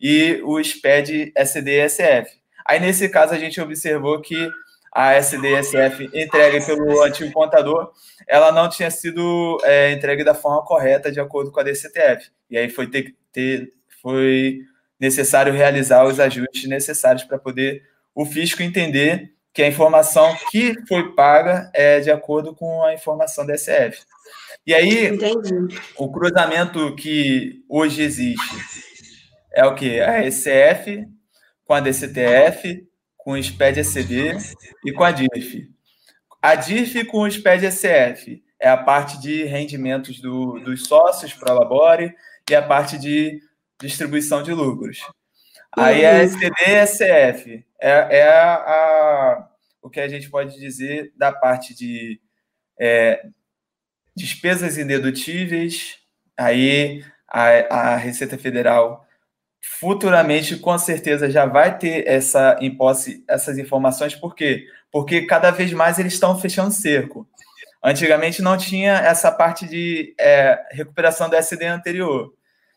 e 0.00 0.40
o 0.44 0.62
SPED 0.62 1.32
SDSF. 1.36 2.40
Aí, 2.66 2.80
nesse 2.80 3.08
caso, 3.08 3.34
a 3.34 3.38
gente 3.38 3.60
observou 3.60 4.20
que 4.20 4.48
a 4.92 5.14
SDSF 5.14 6.10
entregue 6.12 6.64
pelo 6.64 7.02
antigo 7.02 7.32
contador, 7.32 7.92
ela 8.26 8.50
não 8.50 8.68
tinha 8.68 8.90
sido 8.90 9.58
é, 9.62 9.92
entregue 9.92 10.24
da 10.24 10.34
forma 10.34 10.64
correta, 10.64 11.12
de 11.12 11.20
acordo 11.20 11.52
com 11.52 11.60
a 11.60 11.62
DCTF. 11.62 12.30
E 12.50 12.58
aí 12.58 12.68
foi, 12.68 12.88
ter, 12.88 13.14
ter, 13.32 13.72
foi 14.02 14.60
necessário 14.98 15.52
realizar 15.52 16.04
os 16.04 16.18
ajustes 16.18 16.68
necessários 16.68 17.24
para 17.24 17.38
poder 17.38 17.82
o 18.14 18.26
fisco 18.26 18.62
entender 18.62 19.32
que 19.52 19.62
a 19.62 19.68
informação 19.68 20.34
que 20.50 20.74
foi 20.86 21.12
paga 21.14 21.70
é 21.74 22.00
de 22.00 22.10
acordo 22.10 22.54
com 22.54 22.82
a 22.84 22.94
informação 22.94 23.46
da 23.46 23.56
SF. 23.56 24.00
E 24.66 24.74
aí, 24.74 25.06
Entendi. 25.06 25.80
o 25.96 26.10
cruzamento 26.10 26.94
que 26.94 27.64
hoje 27.68 28.02
existe 28.02 28.56
é 29.52 29.64
o 29.66 29.74
que? 29.74 30.00
A 30.00 30.30
SF 30.30 31.08
com 31.70 31.74
a 31.74 31.80
DCTF, 31.80 32.84
com 33.16 33.32
o 33.32 33.40
SPED 33.40 33.78
ECD 33.78 34.36
e 34.84 34.92
com 34.92 35.04
a 35.04 35.12
DIRF. 35.12 35.70
A 36.42 36.56
DIRF 36.56 37.04
com 37.04 37.20
o 37.20 37.30
SPED 37.30 37.66
ECF 37.66 38.42
é 38.58 38.68
a 38.68 38.76
parte 38.76 39.20
de 39.20 39.44
rendimentos 39.44 40.20
do, 40.20 40.58
dos 40.58 40.88
sócios 40.88 41.32
para 41.32 41.52
a 41.52 41.58
Labore 41.60 42.12
e 42.50 42.54
a 42.56 42.60
parte 42.60 42.98
de 42.98 43.40
distribuição 43.80 44.42
de 44.42 44.52
lucros. 44.52 44.98
Aí 45.76 46.04
a 46.04 46.24
STD-SF 46.24 47.64
é, 47.80 48.18
é 48.18 48.28
a, 48.28 48.54
a, 48.54 49.48
o 49.82 49.88
que 49.88 50.00
a 50.00 50.08
gente 50.08 50.28
pode 50.28 50.58
dizer 50.58 51.12
da 51.16 51.32
parte 51.32 51.74
de 51.74 52.20
é, 52.78 53.22
despesas 54.16 54.78
indedutíveis, 54.78 55.98
aí 56.36 57.04
a, 57.28 57.92
a 57.92 57.96
Receita 57.96 58.36
Federal 58.36 59.06
futuramente, 59.62 60.56
com 60.56 60.76
certeza, 60.78 61.30
já 61.30 61.46
vai 61.46 61.78
ter 61.78 62.06
essa 62.06 62.56
imposse, 62.60 63.24
essas 63.28 63.58
informações, 63.58 64.14
por 64.14 64.34
quê? 64.34 64.66
Porque 64.90 65.22
cada 65.22 65.50
vez 65.50 65.72
mais 65.72 65.98
eles 65.98 66.14
estão 66.14 66.38
fechando 66.38 66.72
cerco. 66.72 67.28
Antigamente 67.82 68.42
não 68.42 68.56
tinha 68.56 68.94
essa 68.94 69.30
parte 69.30 69.66
de 69.66 70.14
é, 70.18 70.58
recuperação 70.70 71.28
da 71.30 71.38
SD 71.38 71.66
anterior. 71.66 72.34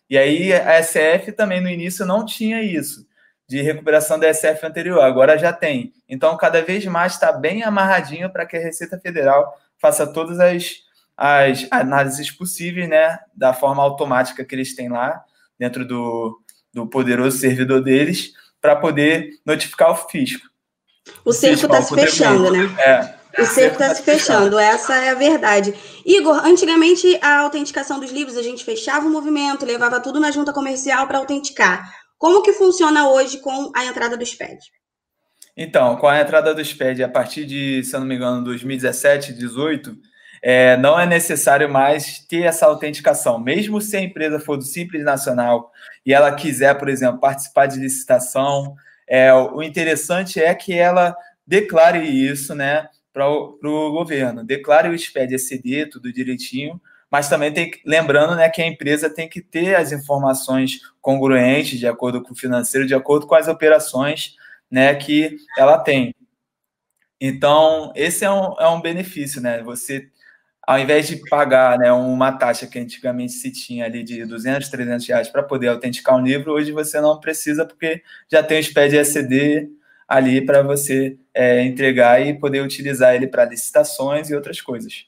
E 0.10 0.18
aí 0.18 0.54
a 0.54 0.82
SF 0.82 1.32
também 1.32 1.62
no 1.62 1.70
início 1.70 2.06
não 2.06 2.26
tinha 2.26 2.62
isso, 2.62 3.06
de 3.48 3.62
recuperação 3.62 4.20
da 4.20 4.32
SF 4.34 4.66
anterior, 4.66 5.02
agora 5.02 5.38
já 5.38 5.52
tem. 5.52 5.94
Então, 6.08 6.38
cada 6.38 6.62
vez 6.62 6.86
mais 6.86 7.14
está 7.14 7.32
bem 7.32 7.64
amarradinho 7.64 8.30
para 8.30 8.46
que 8.46 8.58
a 8.58 8.62
Receita 8.62 9.00
Federal 9.00 9.58
faça 9.80 10.06
todas 10.06 10.40
as, 10.40 10.76
as 11.18 11.68
análises 11.72 12.32
possíveis, 12.32 12.88
né, 12.88 13.20
da 13.36 13.54
forma 13.54 13.84
automática 13.84 14.46
que 14.46 14.56
eles 14.56 14.76
têm 14.76 14.90
lá, 14.90 15.24
dentro 15.58 15.86
do, 15.86 16.42
do 16.74 16.88
poderoso 16.88 17.38
servidor 17.38 17.82
deles, 17.82 18.34
para 18.62 18.76
poder 18.76 19.32
notificar 19.46 19.92
o 19.92 19.96
fisco. 19.96 20.48
O 21.26 21.34
cerco 21.34 21.66
está 21.66 21.82
se 21.82 21.94
fechando, 21.94 22.52
né? 22.52 22.76
É. 22.82 23.23
O 23.38 23.46
cerco 23.46 23.82
está 23.82 23.96
se 23.96 24.04
fechando, 24.04 24.60
essa 24.60 24.96
é 24.96 25.10
a 25.10 25.16
verdade. 25.16 25.74
Igor, 26.06 26.46
antigamente 26.46 27.18
a 27.22 27.40
autenticação 27.40 28.00
dos 28.00 28.12
livros, 28.12 28.38
a 28.38 28.44
gente 28.44 28.64
fechava 28.64 29.08
o 29.08 29.10
movimento, 29.10 29.66
levava 29.66 30.00
tudo 30.00 30.20
na 30.20 30.30
junta 30.30 30.54
comercial 30.54 31.08
para 31.08 31.18
autenticar. 31.18 31.92
Como 32.18 32.44
que 32.44 32.54
funciona 32.54 33.10
hoje 33.10 33.40
com 33.40 33.72
a 33.76 33.86
entrada 33.86 34.16
do 34.16 34.26
SPED? 34.26 34.60
Então, 35.58 35.96
com 35.98 36.08
a 36.08 36.20
entrada 36.20 36.54
do 36.54 36.64
SPED, 36.64 37.04
a 37.04 37.10
partir 37.10 37.46
de, 37.46 37.84
se 37.84 37.96
eu 37.96 38.00
não 38.00 38.08
me 38.08 38.16
engano, 38.16 38.44
2017, 38.44 39.34
2018, 39.34 39.96
é, 40.42 40.76
não 40.78 41.00
é 41.00 41.06
necessário 41.06 41.70
mais 41.70 42.20
ter 42.28 42.44
essa 42.44 42.66
autenticação. 42.66 43.40
Mesmo 43.40 43.80
se 43.80 43.96
a 43.96 44.02
empresa 44.02 44.40
for 44.40 44.58
do 44.58 44.64
Simples 44.64 45.04
Nacional 45.04 45.72
e 46.06 46.14
ela 46.14 46.34
quiser, 46.34 46.78
por 46.78 46.90
exemplo, 46.90 47.20
participar 47.20 47.68
de 47.68 47.80
licitação, 47.80 48.76
é, 49.08 49.34
o 49.34 49.62
interessante 49.64 50.42
é 50.42 50.54
que 50.54 50.74
ela 50.74 51.16
declare 51.46 52.00
isso, 52.00 52.54
né? 52.54 52.88
Para 53.14 53.30
o 53.30 53.92
governo. 53.92 54.44
Declare 54.44 54.90
o 54.90 54.98
SPED 54.98 55.36
ECD, 55.36 55.86
tudo 55.86 56.12
direitinho, 56.12 56.82
mas 57.10 57.30
também 57.30 57.54
tem 57.54 57.72
lembrando 57.86 58.36
né, 58.36 58.50
que 58.50 58.60
a 58.60 58.68
empresa 58.68 59.08
tem 59.08 59.30
que 59.30 59.40
ter 59.40 59.76
as 59.76 59.92
informações 59.92 60.80
congruentes, 61.00 61.80
de 61.80 61.86
acordo 61.86 62.24
com 62.24 62.34
o 62.34 62.36
financeiro, 62.36 62.88
de 62.88 62.96
acordo 62.96 63.28
com 63.28 63.36
as 63.36 63.48
operações 63.48 64.36
né, 64.70 64.96
que 64.96 65.38
ela 65.56 65.78
tem. 65.78 66.16
Então, 67.22 67.94
esse 67.96 68.26
é 68.26 68.32
um, 68.32 68.56
é 68.60 68.68
um 68.68 68.82
benefício, 68.82 69.40
né? 69.40 69.62
Você, 69.62 70.10
ao 70.64 70.80
invés 70.80 71.08
de 71.08 71.18
pagar 71.30 71.78
né, 71.78 71.92
uma 71.92 72.32
taxa 72.32 72.66
que 72.66 72.80
antigamente 72.80 73.34
se 73.34 73.52
tinha 73.52 73.86
ali 73.86 74.04
de 74.04 74.26
200, 74.26 74.68
300 74.70 75.08
reais 75.08 75.30
para 75.30 75.44
poder 75.44 75.68
autenticar 75.68 76.16
um 76.16 76.24
livro, 76.24 76.52
hoje 76.52 76.72
você 76.72 77.00
não 77.00 77.20
precisa, 77.20 77.66
porque 77.66 78.02
já 78.30 78.42
tem 78.42 78.60
o 78.60 78.64
SPED 78.64 78.98
ECD 78.98 79.70
ali 80.08 80.46
para 80.46 80.64
você 80.64 81.18
é, 81.34 81.64
entregar 81.64 82.26
e 82.26 82.38
poder 82.38 82.62
utilizar 82.62 83.16
ele 83.16 83.28
para 83.28 83.46
licitações 83.46 84.30
e 84.30 84.36
outras 84.36 84.62
coisas. 84.62 85.06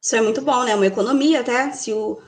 Isso 0.00 0.16
é 0.16 0.20
muito 0.20 0.40
bom, 0.40 0.64
né? 0.64 0.74
Uma 0.74 0.86
economia 0.86 1.40
até, 1.40 1.72
se 1.72 1.92
o, 1.92 2.20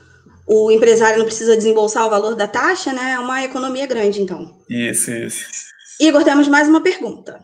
o 0.47 0.71
empresário 0.71 1.17
não 1.17 1.25
precisa 1.25 1.55
desembolsar 1.55 2.05
o 2.05 2.09
valor 2.09 2.35
da 2.35 2.47
taxa, 2.47 2.93
né? 2.93 3.13
É 3.13 3.19
uma 3.19 3.43
economia 3.43 3.87
grande, 3.87 4.21
então. 4.21 4.61
Isso, 4.69 5.11
isso. 5.11 5.45
Igor, 5.99 6.23
temos 6.23 6.47
mais 6.47 6.67
uma 6.67 6.81
pergunta. 6.81 7.41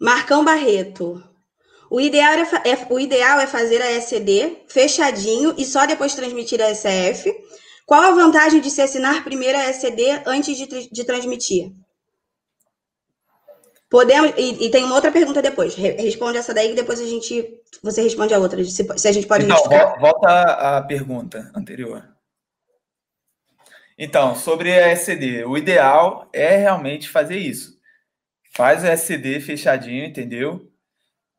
Marcão 0.00 0.44
Barreto. 0.44 1.22
O 1.90 2.00
ideal, 2.00 2.32
é, 2.32 2.70
é, 2.70 2.86
o 2.88 3.00
ideal 3.00 3.40
é 3.40 3.46
fazer 3.46 3.82
a 3.82 3.90
SCD 3.90 4.58
fechadinho 4.68 5.54
e 5.58 5.64
só 5.64 5.86
depois 5.86 6.14
transmitir 6.14 6.62
a 6.62 6.72
SF. 6.72 7.34
Qual 7.84 8.00
a 8.00 8.12
vantagem 8.12 8.60
de 8.60 8.70
se 8.70 8.80
assinar 8.80 9.24
primeiro 9.24 9.58
a 9.58 9.64
SCD 9.64 10.22
antes 10.24 10.56
de, 10.56 10.88
de 10.88 11.04
transmitir? 11.04 11.72
Podemos. 13.90 14.32
E, 14.36 14.66
e, 14.66 14.70
tem 14.70 14.84
uma 14.84 14.94
outra 14.94 15.10
pergunta 15.10 15.42
depois. 15.42 15.74
Responde 15.74 16.38
essa 16.38 16.54
daí 16.54 16.70
e 16.70 16.76
depois 16.76 17.00
a 17.00 17.06
gente. 17.06 17.60
Você 17.82 18.00
responde 18.00 18.32
a 18.32 18.38
outra. 18.38 18.62
Se, 18.64 18.86
se 18.96 19.08
a 19.08 19.12
gente 19.12 19.26
pode 19.26 19.44
então, 19.44 19.56
volta 19.98 20.42
à 20.42 20.82
pergunta 20.82 21.50
anterior. 21.54 22.08
Então, 23.98 24.34
sobre 24.34 24.72
a 24.72 24.88
SD, 24.90 25.44
o 25.44 25.58
ideal 25.58 26.30
é 26.32 26.56
realmente 26.56 27.08
fazer 27.08 27.36
isso. 27.36 27.78
Faz 28.52 28.84
o 28.84 28.86
SD 28.86 29.40
fechadinho, 29.40 30.04
entendeu? 30.04 30.70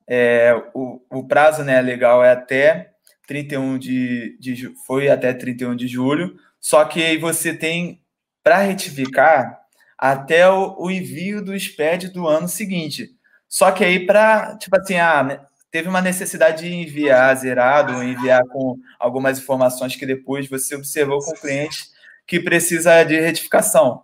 É, 0.07 0.53
o, 0.73 1.01
o 1.09 1.27
prazo 1.27 1.63
né, 1.63 1.81
legal 1.81 2.23
é 2.23 2.31
até 2.31 2.91
31 3.27 3.79
de, 3.79 4.37
de 4.39 4.75
foi 4.85 5.09
até 5.09 5.33
31 5.33 5.75
de 5.75 5.87
julho, 5.87 6.35
só 6.59 6.83
que 6.83 7.01
aí 7.01 7.17
você 7.17 7.53
tem 7.53 8.03
para 8.43 8.57
retificar 8.57 9.60
até 10.01 10.49
o, 10.49 10.75
o, 10.79 10.89
envio 10.89 11.45
do 11.45 11.57
SPED 11.57 12.07
do 12.07 12.27
ano 12.27 12.47
seguinte. 12.47 13.11
Só 13.47 13.71
que 13.71 13.85
aí 13.85 14.03
para, 14.03 14.57
tipo 14.57 14.75
assim, 14.75 14.97
ah, 14.97 15.23
né, 15.23 15.39
teve 15.69 15.87
uma 15.87 16.01
necessidade 16.01 16.67
de 16.67 16.73
enviar 16.73 17.35
zerado, 17.35 18.01
enviar 18.01 18.43
com 18.47 18.79
algumas 18.99 19.37
informações 19.37 19.95
que 19.95 20.05
depois 20.07 20.49
você 20.49 20.75
observou 20.75 21.19
com 21.19 21.29
o 21.29 21.39
cliente 21.39 21.85
que 22.25 22.39
precisa 22.39 23.03
de 23.03 23.19
retificação. 23.19 24.01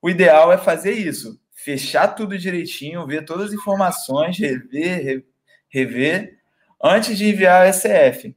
O 0.00 0.08
ideal 0.08 0.50
é 0.50 0.56
fazer 0.56 0.92
isso, 0.92 1.38
fechar 1.52 2.08
tudo 2.08 2.38
direitinho, 2.38 3.06
ver 3.06 3.26
todas 3.26 3.48
as 3.48 3.52
informações, 3.52 4.38
rever, 4.38 5.26
rever, 5.68 6.38
antes 6.82 7.18
de 7.18 7.28
enviar 7.28 7.66
a 7.66 7.72
SF. 7.72 8.34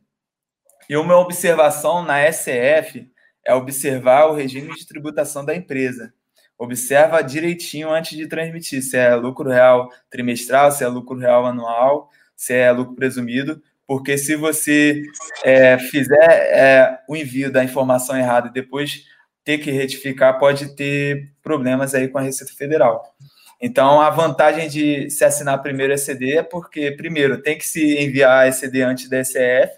E 0.89 0.97
uma 0.97 1.17
observação 1.17 2.03
na 2.03 2.29
SF 2.31 3.09
é 3.45 3.53
observar 3.53 4.25
o 4.25 4.35
regime 4.35 4.73
de 4.75 4.85
tributação 4.85 5.45
da 5.45 5.55
empresa. 5.55 6.13
Observa 6.57 7.21
direitinho 7.21 7.91
antes 7.91 8.17
de 8.17 8.27
transmitir 8.27 8.81
se 8.81 8.97
é 8.97 9.13
lucro 9.15 9.49
real 9.49 9.89
trimestral, 10.09 10.71
se 10.71 10.83
é 10.83 10.87
lucro 10.87 11.17
real 11.17 11.45
anual, 11.45 12.09
se 12.35 12.53
é 12.53 12.71
lucro 12.71 12.95
presumido, 12.95 13.61
porque 13.85 14.17
se 14.17 14.35
você 14.35 15.01
é, 15.43 15.77
fizer 15.77 16.29
é, 16.29 16.99
o 17.07 17.15
envio 17.15 17.51
da 17.51 17.63
informação 17.63 18.17
errada 18.17 18.47
e 18.47 18.53
depois 18.53 19.03
ter 19.43 19.59
que 19.59 19.71
retificar, 19.71 20.37
pode 20.37 20.75
ter 20.75 21.31
problemas 21.41 21.95
aí 21.95 22.09
com 22.09 22.17
a 22.17 22.21
Receita 22.21 22.53
Federal. 22.53 23.15
Então, 23.61 24.01
a 24.01 24.09
vantagem 24.09 24.67
de 24.67 25.09
se 25.09 25.23
assinar 25.23 25.61
primeiro 25.61 25.93
ECD 25.93 26.37
é 26.37 26.43
porque, 26.43 26.91
primeiro, 26.91 27.41
tem 27.41 27.57
que 27.57 27.65
se 27.65 27.97
enviar 27.97 28.43
a 28.43 28.47
ECD 28.47 28.81
antes 28.81 29.09
da 29.09 29.19
ECF. 29.19 29.71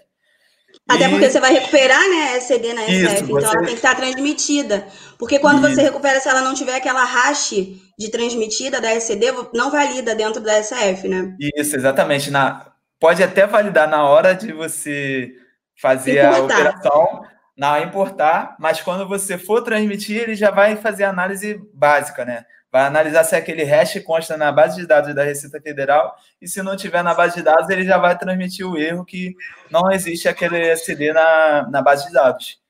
Até 0.90 1.06
e... 1.06 1.08
porque 1.08 1.30
você 1.30 1.38
vai 1.38 1.52
recuperar 1.52 2.00
né, 2.08 2.32
a 2.32 2.36
ECD 2.38 2.72
na 2.74 2.82
ECF, 2.82 3.04
Isso, 3.04 3.24
então 3.24 3.28
você... 3.28 3.46
ela 3.46 3.58
tem 3.58 3.66
que 3.66 3.74
estar 3.74 3.94
transmitida. 3.94 4.86
Porque 5.16 5.38
quando 5.38 5.64
Isso. 5.64 5.76
você 5.76 5.82
recupera, 5.82 6.18
se 6.18 6.28
ela 6.28 6.40
não 6.40 6.52
tiver 6.52 6.74
aquela 6.74 7.04
hash 7.04 7.50
de 7.96 8.10
transmitida 8.10 8.80
da 8.80 8.92
ECD, 8.92 9.26
não 9.54 9.70
valida 9.70 10.14
dentro 10.14 10.40
da 10.40 10.58
ECF, 10.58 11.06
né? 11.06 11.36
Isso, 11.56 11.76
exatamente. 11.76 12.30
Na... 12.30 12.72
Pode 12.98 13.22
até 13.22 13.46
validar 13.46 13.88
na 13.88 14.04
hora 14.04 14.34
de 14.34 14.52
você 14.52 15.32
fazer 15.80 16.24
Importar. 16.24 16.36
a 16.36 16.44
operação, 16.44 17.22
na 17.56 17.80
importar, 17.80 18.56
mas 18.58 18.80
quando 18.80 19.08
você 19.08 19.38
for 19.38 19.62
transmitir, 19.62 20.20
ele 20.20 20.34
já 20.34 20.50
vai 20.50 20.76
fazer 20.76 21.04
a 21.04 21.10
análise 21.10 21.60
básica, 21.72 22.24
né? 22.24 22.44
Vai 22.72 22.82
analisar 22.86 23.24
se 23.24 23.34
aquele 23.34 23.64
hash 23.64 24.00
consta 24.04 24.36
na 24.36 24.52
base 24.52 24.76
de 24.76 24.86
dados 24.86 25.12
da 25.14 25.24
Receita 25.24 25.60
Federal 25.60 26.14
e 26.40 26.46
se 26.46 26.62
não 26.62 26.76
tiver 26.76 27.02
na 27.02 27.12
base 27.12 27.36
de 27.36 27.42
dados, 27.42 27.68
ele 27.68 27.84
já 27.84 27.98
vai 27.98 28.16
transmitir 28.16 28.66
o 28.66 28.78
erro 28.78 29.04
que 29.04 29.34
não 29.70 29.90
existe 29.90 30.28
aquele 30.28 30.56
SD 30.70 31.12
na, 31.12 31.68
na 31.68 31.82
base 31.82 32.06
de 32.06 32.12
dados. 32.12 32.60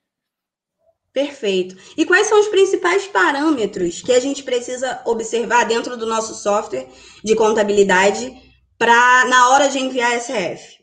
Perfeito. 1.12 1.76
E 1.96 2.06
quais 2.06 2.28
são 2.28 2.40
os 2.40 2.48
principais 2.48 3.06
parâmetros 3.08 4.00
que 4.00 4.12
a 4.12 4.20
gente 4.20 4.42
precisa 4.42 5.02
observar 5.04 5.64
dentro 5.64 5.96
do 5.96 6.06
nosso 6.06 6.34
software 6.34 6.86
de 7.22 7.34
contabilidade 7.34 8.32
para 8.78 9.24
na 9.26 9.50
hora 9.50 9.68
de 9.68 9.78
enviar 9.78 10.18
SF? 10.18 10.80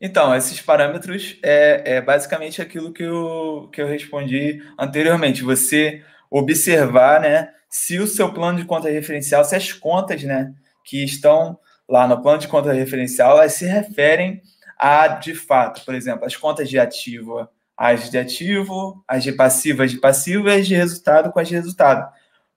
Então, 0.00 0.34
esses 0.34 0.60
parâmetros 0.60 1.38
é, 1.42 1.96
é 1.96 2.00
basicamente 2.00 2.62
aquilo 2.62 2.92
que 2.92 3.02
eu, 3.02 3.68
que 3.72 3.82
eu 3.82 3.86
respondi 3.86 4.62
anteriormente. 4.78 5.42
Você 5.42 6.04
observar 6.30 7.20
né, 7.20 7.50
se 7.68 7.98
o 7.98 8.06
seu 8.06 8.32
plano 8.32 8.58
de 8.58 8.64
conta 8.64 8.88
referencial, 8.88 9.44
se 9.44 9.54
as 9.54 9.72
contas 9.72 10.22
né, 10.22 10.52
que 10.84 11.04
estão 11.04 11.58
lá 11.88 12.06
no 12.06 12.20
plano 12.20 12.38
de 12.38 12.48
conta 12.48 12.72
referencial, 12.72 13.38
elas 13.38 13.52
se 13.52 13.66
referem 13.66 14.42
a, 14.78 15.08
de 15.08 15.34
fato, 15.34 15.84
por 15.84 15.94
exemplo, 15.94 16.24
as 16.26 16.36
contas 16.36 16.68
de 16.68 16.78
ativo, 16.78 17.48
as 17.76 18.10
de 18.10 18.18
ativo, 18.18 19.02
as 19.06 19.22
de 19.22 19.32
passivo, 19.32 19.82
as 19.82 19.90
de 19.90 19.98
passivo 19.98 20.48
e 20.48 20.52
as 20.52 20.66
de 20.66 20.74
resultado 20.74 21.32
com 21.32 21.38
as 21.38 21.48
de 21.48 21.54
resultado. 21.54 22.10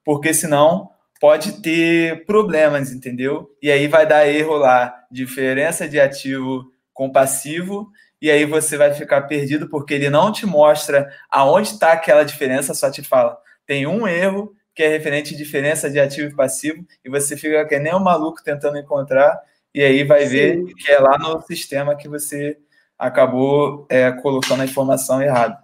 Porque 0.04 0.32
senão 0.32 0.90
pode 1.20 1.60
ter 1.60 2.24
problemas, 2.24 2.90
entendeu? 2.92 3.50
E 3.62 3.70
aí 3.70 3.86
vai 3.86 4.06
dar 4.06 4.26
erro 4.26 4.56
lá, 4.56 5.04
diferença 5.10 5.86
de 5.86 6.00
ativo 6.00 6.72
com 6.94 7.12
passivo, 7.12 7.90
e 8.20 8.30
aí 8.30 8.44
você 8.44 8.76
vai 8.76 8.92
ficar 8.92 9.22
perdido 9.22 9.68
porque 9.68 9.94
ele 9.94 10.10
não 10.10 10.32
te 10.32 10.44
mostra 10.44 11.10
aonde 11.30 11.68
está 11.68 11.92
aquela 11.92 12.24
diferença, 12.24 12.74
só 12.74 12.90
te 12.90 13.02
fala, 13.02 13.38
tem 13.70 13.86
um 13.86 14.04
erro 14.04 14.52
que 14.74 14.82
é 14.82 14.88
referente 14.88 15.32
à 15.32 15.36
diferença 15.36 15.88
de 15.88 16.00
ativo 16.00 16.28
e 16.28 16.34
passivo, 16.34 16.84
e 17.04 17.08
você 17.08 17.36
fica 17.36 17.64
que 17.64 17.78
nem 17.78 17.94
um 17.94 18.00
maluco 18.00 18.42
tentando 18.42 18.78
encontrar, 18.78 19.40
e 19.72 19.80
aí 19.80 20.02
vai 20.02 20.24
Sim. 20.24 20.28
ver 20.28 20.74
que 20.74 20.90
é 20.90 20.98
lá 20.98 21.16
no 21.16 21.40
sistema 21.42 21.94
que 21.94 22.08
você 22.08 22.58
acabou 22.98 23.86
é, 23.88 24.10
colocando 24.10 24.62
a 24.62 24.64
informação 24.64 25.22
errada. 25.22 25.56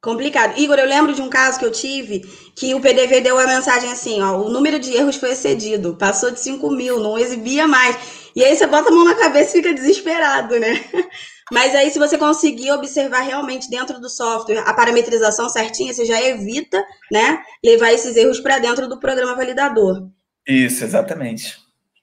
Complicado. 0.00 0.58
Igor, 0.58 0.78
eu 0.78 0.86
lembro 0.86 1.12
de 1.12 1.20
um 1.20 1.28
caso 1.28 1.58
que 1.58 1.66
eu 1.66 1.70
tive 1.70 2.20
que 2.56 2.74
o 2.74 2.80
PDV 2.80 3.20
deu 3.20 3.38
a 3.38 3.46
mensagem 3.46 3.92
assim: 3.92 4.22
ó, 4.22 4.38
o 4.40 4.48
número 4.48 4.78
de 4.78 4.96
erros 4.96 5.16
foi 5.16 5.32
excedido, 5.32 5.96
passou 5.96 6.30
de 6.30 6.40
5 6.40 6.70
mil, 6.70 6.98
não 6.98 7.18
exibia 7.18 7.68
mais. 7.68 8.30
E 8.34 8.42
aí 8.42 8.56
você 8.56 8.66
bota 8.66 8.88
a 8.88 8.92
mão 8.92 9.04
na 9.04 9.14
cabeça 9.14 9.50
e 9.50 9.62
fica 9.62 9.74
desesperado, 9.74 10.58
né? 10.58 10.82
Mas 11.52 11.74
aí, 11.74 11.90
se 11.90 11.98
você 11.98 12.18
conseguir 12.18 12.72
observar 12.72 13.20
realmente 13.20 13.70
dentro 13.70 14.00
do 14.00 14.10
software 14.10 14.64
a 14.66 14.74
parametrização 14.74 15.48
certinha, 15.48 15.94
você 15.94 16.04
já 16.04 16.20
evita, 16.20 16.84
né, 17.10 17.40
levar 17.64 17.92
esses 17.92 18.16
erros 18.16 18.40
para 18.40 18.58
dentro 18.58 18.88
do 18.88 18.98
programa 18.98 19.34
validador. 19.36 20.08
Isso, 20.46 20.82
exatamente. 20.82 21.56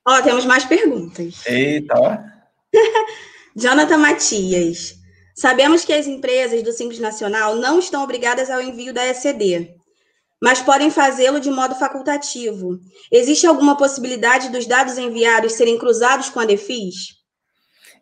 Ó, 0.07 0.21
temos 0.21 0.45
mais 0.45 0.63
perguntas. 0.63 1.45
Eita, 1.45 1.93
ó. 1.97 2.17
Jonathan 3.55 3.97
Matias. 3.97 4.95
Sabemos 5.35 5.83
que 5.83 5.93
as 5.93 6.07
empresas 6.07 6.61
do 6.61 6.71
Simples 6.71 6.99
Nacional 6.99 7.55
não 7.55 7.79
estão 7.79 8.03
obrigadas 8.03 8.49
ao 8.49 8.61
envio 8.61 8.93
da 8.93 9.05
ECD, 9.05 9.75
mas 10.41 10.61
podem 10.61 10.91
fazê-lo 10.91 11.39
de 11.39 11.49
modo 11.49 11.75
facultativo. 11.75 12.79
Existe 13.11 13.47
alguma 13.47 13.75
possibilidade 13.75 14.49
dos 14.49 14.65
dados 14.65 14.97
enviados 14.97 15.53
serem 15.53 15.77
cruzados 15.77 16.29
com 16.29 16.39
a 16.39 16.45
DEFIS? 16.45 17.15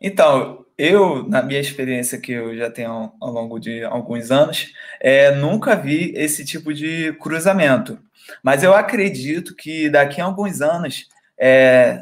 Então, 0.02 0.66
eu, 0.84 1.28
na 1.30 1.44
minha 1.44 1.60
experiência 1.60 2.20
que 2.20 2.32
eu 2.32 2.58
já 2.58 2.68
tenho 2.72 3.14
ao 3.22 3.32
longo 3.32 3.60
de 3.60 3.84
alguns 3.84 4.32
anos, 4.32 4.74
é, 5.00 5.30
nunca 5.36 5.76
vi 5.76 6.12
esse 6.16 6.44
tipo 6.44 6.74
de 6.74 7.14
cruzamento. 7.20 8.00
Mas 8.42 8.64
eu 8.64 8.74
acredito 8.74 9.56
que 9.56 9.90
daqui 9.92 10.20
a 10.20 10.26
alguns 10.26 10.60
anos 10.60 11.08
é, 11.40 12.02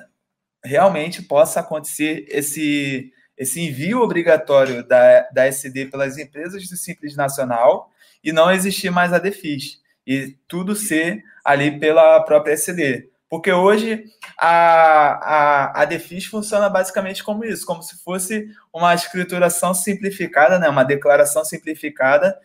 realmente 0.63 1.21
possa 1.21 1.59
acontecer 1.59 2.25
esse 2.29 3.11
esse 3.37 3.61
envio 3.61 4.01
obrigatório 4.01 4.85
da, 4.85 5.21
da 5.33 5.45
SD 5.45 5.85
pelas 5.85 6.17
empresas 6.17 6.67
do 6.67 6.75
Simples 6.75 7.15
Nacional 7.15 7.89
e 8.21 8.33
não 8.33 8.51
existir 8.51 8.89
mais 8.89 9.13
a 9.13 9.17
DEFIS, 9.17 9.79
e 10.05 10.35
tudo 10.45 10.75
ser 10.75 11.23
ali 11.43 11.79
pela 11.79 12.21
própria 12.21 12.51
SD. 12.51 13.09
Porque 13.29 13.51
hoje 13.51 14.05
a, 14.37 14.49
a, 14.49 15.81
a 15.81 15.85
DEFIS 15.85 16.25
funciona 16.25 16.67
basicamente 16.67 17.23
como 17.23 17.45
isso, 17.45 17.65
como 17.65 17.83
se 17.83 18.01
fosse 18.03 18.47
uma 18.73 18.95
escrituração 18.95 19.73
simplificada, 19.73 20.57
né, 20.57 20.67
uma 20.67 20.83
declaração 20.83 21.45
simplificada 21.45 22.35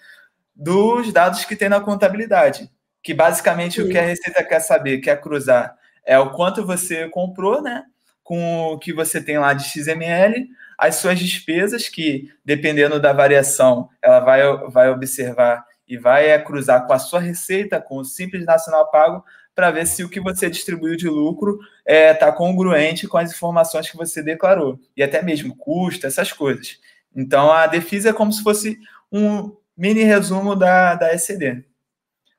dos 0.55 1.11
dados 1.13 1.45
que 1.47 1.57
tem 1.57 1.71
na 1.71 1.81
contabilidade. 1.81 2.71
Que 3.03 3.15
basicamente 3.15 3.81
Sim. 3.81 3.83
o 3.83 3.91
que 3.91 3.97
a 3.97 4.03
Receita 4.03 4.45
quer 4.45 4.61
saber, 4.61 4.99
quer 4.99 5.21
cruzar, 5.21 5.77
é 6.05 6.19
o 6.19 6.31
quanto 6.31 6.67
você 6.67 7.09
comprou, 7.09 7.63
né? 7.63 7.85
Com 8.23 8.73
o 8.73 8.79
que 8.79 8.93
você 8.93 9.23
tem 9.23 9.39
lá 9.39 9.53
de 9.53 9.65
XML, 9.65 10.49
as 10.79 10.97
suas 10.97 11.19
despesas, 11.19 11.89
que 11.89 12.31
dependendo 12.45 13.01
da 13.01 13.13
variação, 13.13 13.89
ela 14.03 14.21
vai, 14.21 14.41
vai 14.69 14.91
observar 14.91 15.65
e 15.87 15.99
vai 15.99 16.31
é, 16.31 16.39
cruzar 16.39 16.87
com 16.87 16.93
a 16.93 16.99
sua 16.99 17.21
receita, 17.21 17.81
com 17.81 17.97
o 17.99 18.05
Simples 18.05 18.45
Nacional 18.47 18.91
Pago, 18.91 19.25
para 19.55 19.71
ver 19.71 19.87
se 19.87 20.03
o 20.03 20.09
que 20.09 20.21
você 20.21 20.51
distribuiu 20.51 20.97
de 20.97 21.09
lucro 21.09 21.59
está 21.87 21.93
é, 21.95 22.15
tá 22.15 22.33
congruente 22.33 23.07
com 23.07 23.17
as 23.17 23.31
informações 23.31 23.91
que 23.91 23.97
você 23.97 24.23
declarou, 24.23 24.79
e 24.97 25.03
até 25.03 25.23
mesmo 25.23 25.57
custo, 25.57 26.07
essas 26.07 26.33
coisas. 26.33 26.79
Então, 27.15 27.53
a 27.53 27.67
Defisa 27.67 28.11
é 28.11 28.13
como 28.13 28.33
se 28.33 28.43
fosse 28.43 28.79
um 29.13 29.57
mini 29.77 30.03
resumo 30.03 30.57
da, 30.57 30.95
da 30.97 31.15
ECD. 31.15 31.65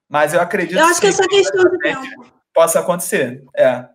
Mas 0.09 0.33
eu 0.33 0.41
acredito 0.41 0.77
eu 0.77 0.85
acho 0.85 0.95
que, 0.95 1.01
que 1.01 1.07
essa 1.07 1.27
questão 1.27 1.77
tempo 1.79 2.33
possa 2.53 2.79
acontecer. 2.79 3.43
É. 3.55 3.85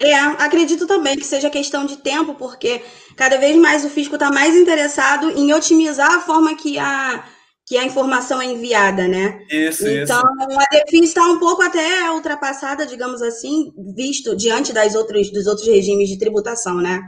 É, 0.00 0.14
acredito 0.16 0.86
também 0.86 1.16
que 1.16 1.24
seja 1.24 1.48
questão 1.48 1.86
de 1.86 1.98
tempo, 1.98 2.34
porque 2.34 2.82
cada 3.16 3.38
vez 3.38 3.56
mais 3.56 3.84
o 3.84 3.90
fisco 3.90 4.14
está 4.14 4.30
mais 4.30 4.54
interessado 4.56 5.30
em 5.30 5.52
otimizar 5.52 6.10
a 6.10 6.20
forma 6.20 6.56
que 6.56 6.78
a, 6.78 7.24
que 7.66 7.78
a 7.78 7.84
informação 7.84 8.40
é 8.42 8.46
enviada, 8.46 9.08
né? 9.08 9.40
Isso, 9.50 9.88
então, 9.88 10.22
isso. 10.38 10.60
a 10.60 10.64
DEFIS 10.70 11.08
está 11.08 11.24
um 11.24 11.38
pouco 11.38 11.62
até 11.62 12.10
ultrapassada, 12.10 12.86
digamos 12.86 13.22
assim, 13.22 13.72
visto 13.96 14.36
diante 14.36 14.72
das 14.72 14.94
outros, 14.94 15.30
dos 15.32 15.46
outros 15.46 15.66
regimes 15.66 16.08
de 16.08 16.18
tributação, 16.18 16.76
né? 16.76 17.00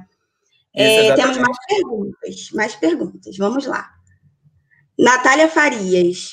É, 0.74 1.14
temos 1.14 1.38
mais 1.38 1.56
perguntas, 1.66 2.50
mais 2.52 2.74
perguntas. 2.74 3.36
Vamos 3.36 3.66
lá. 3.66 3.88
Natália 4.98 5.48
Farias. 5.48 6.32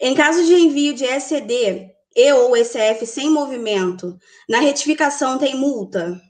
Em 0.00 0.14
caso 0.14 0.44
de 0.44 0.54
envio 0.54 0.94
de 0.94 1.04
ECD 1.04 1.90
e 2.14 2.32
ou 2.32 2.56
ECF 2.56 3.06
sem 3.06 3.30
movimento, 3.30 4.18
na 4.48 4.60
retificação 4.60 5.38
tem 5.38 5.56
multa? 5.56 6.20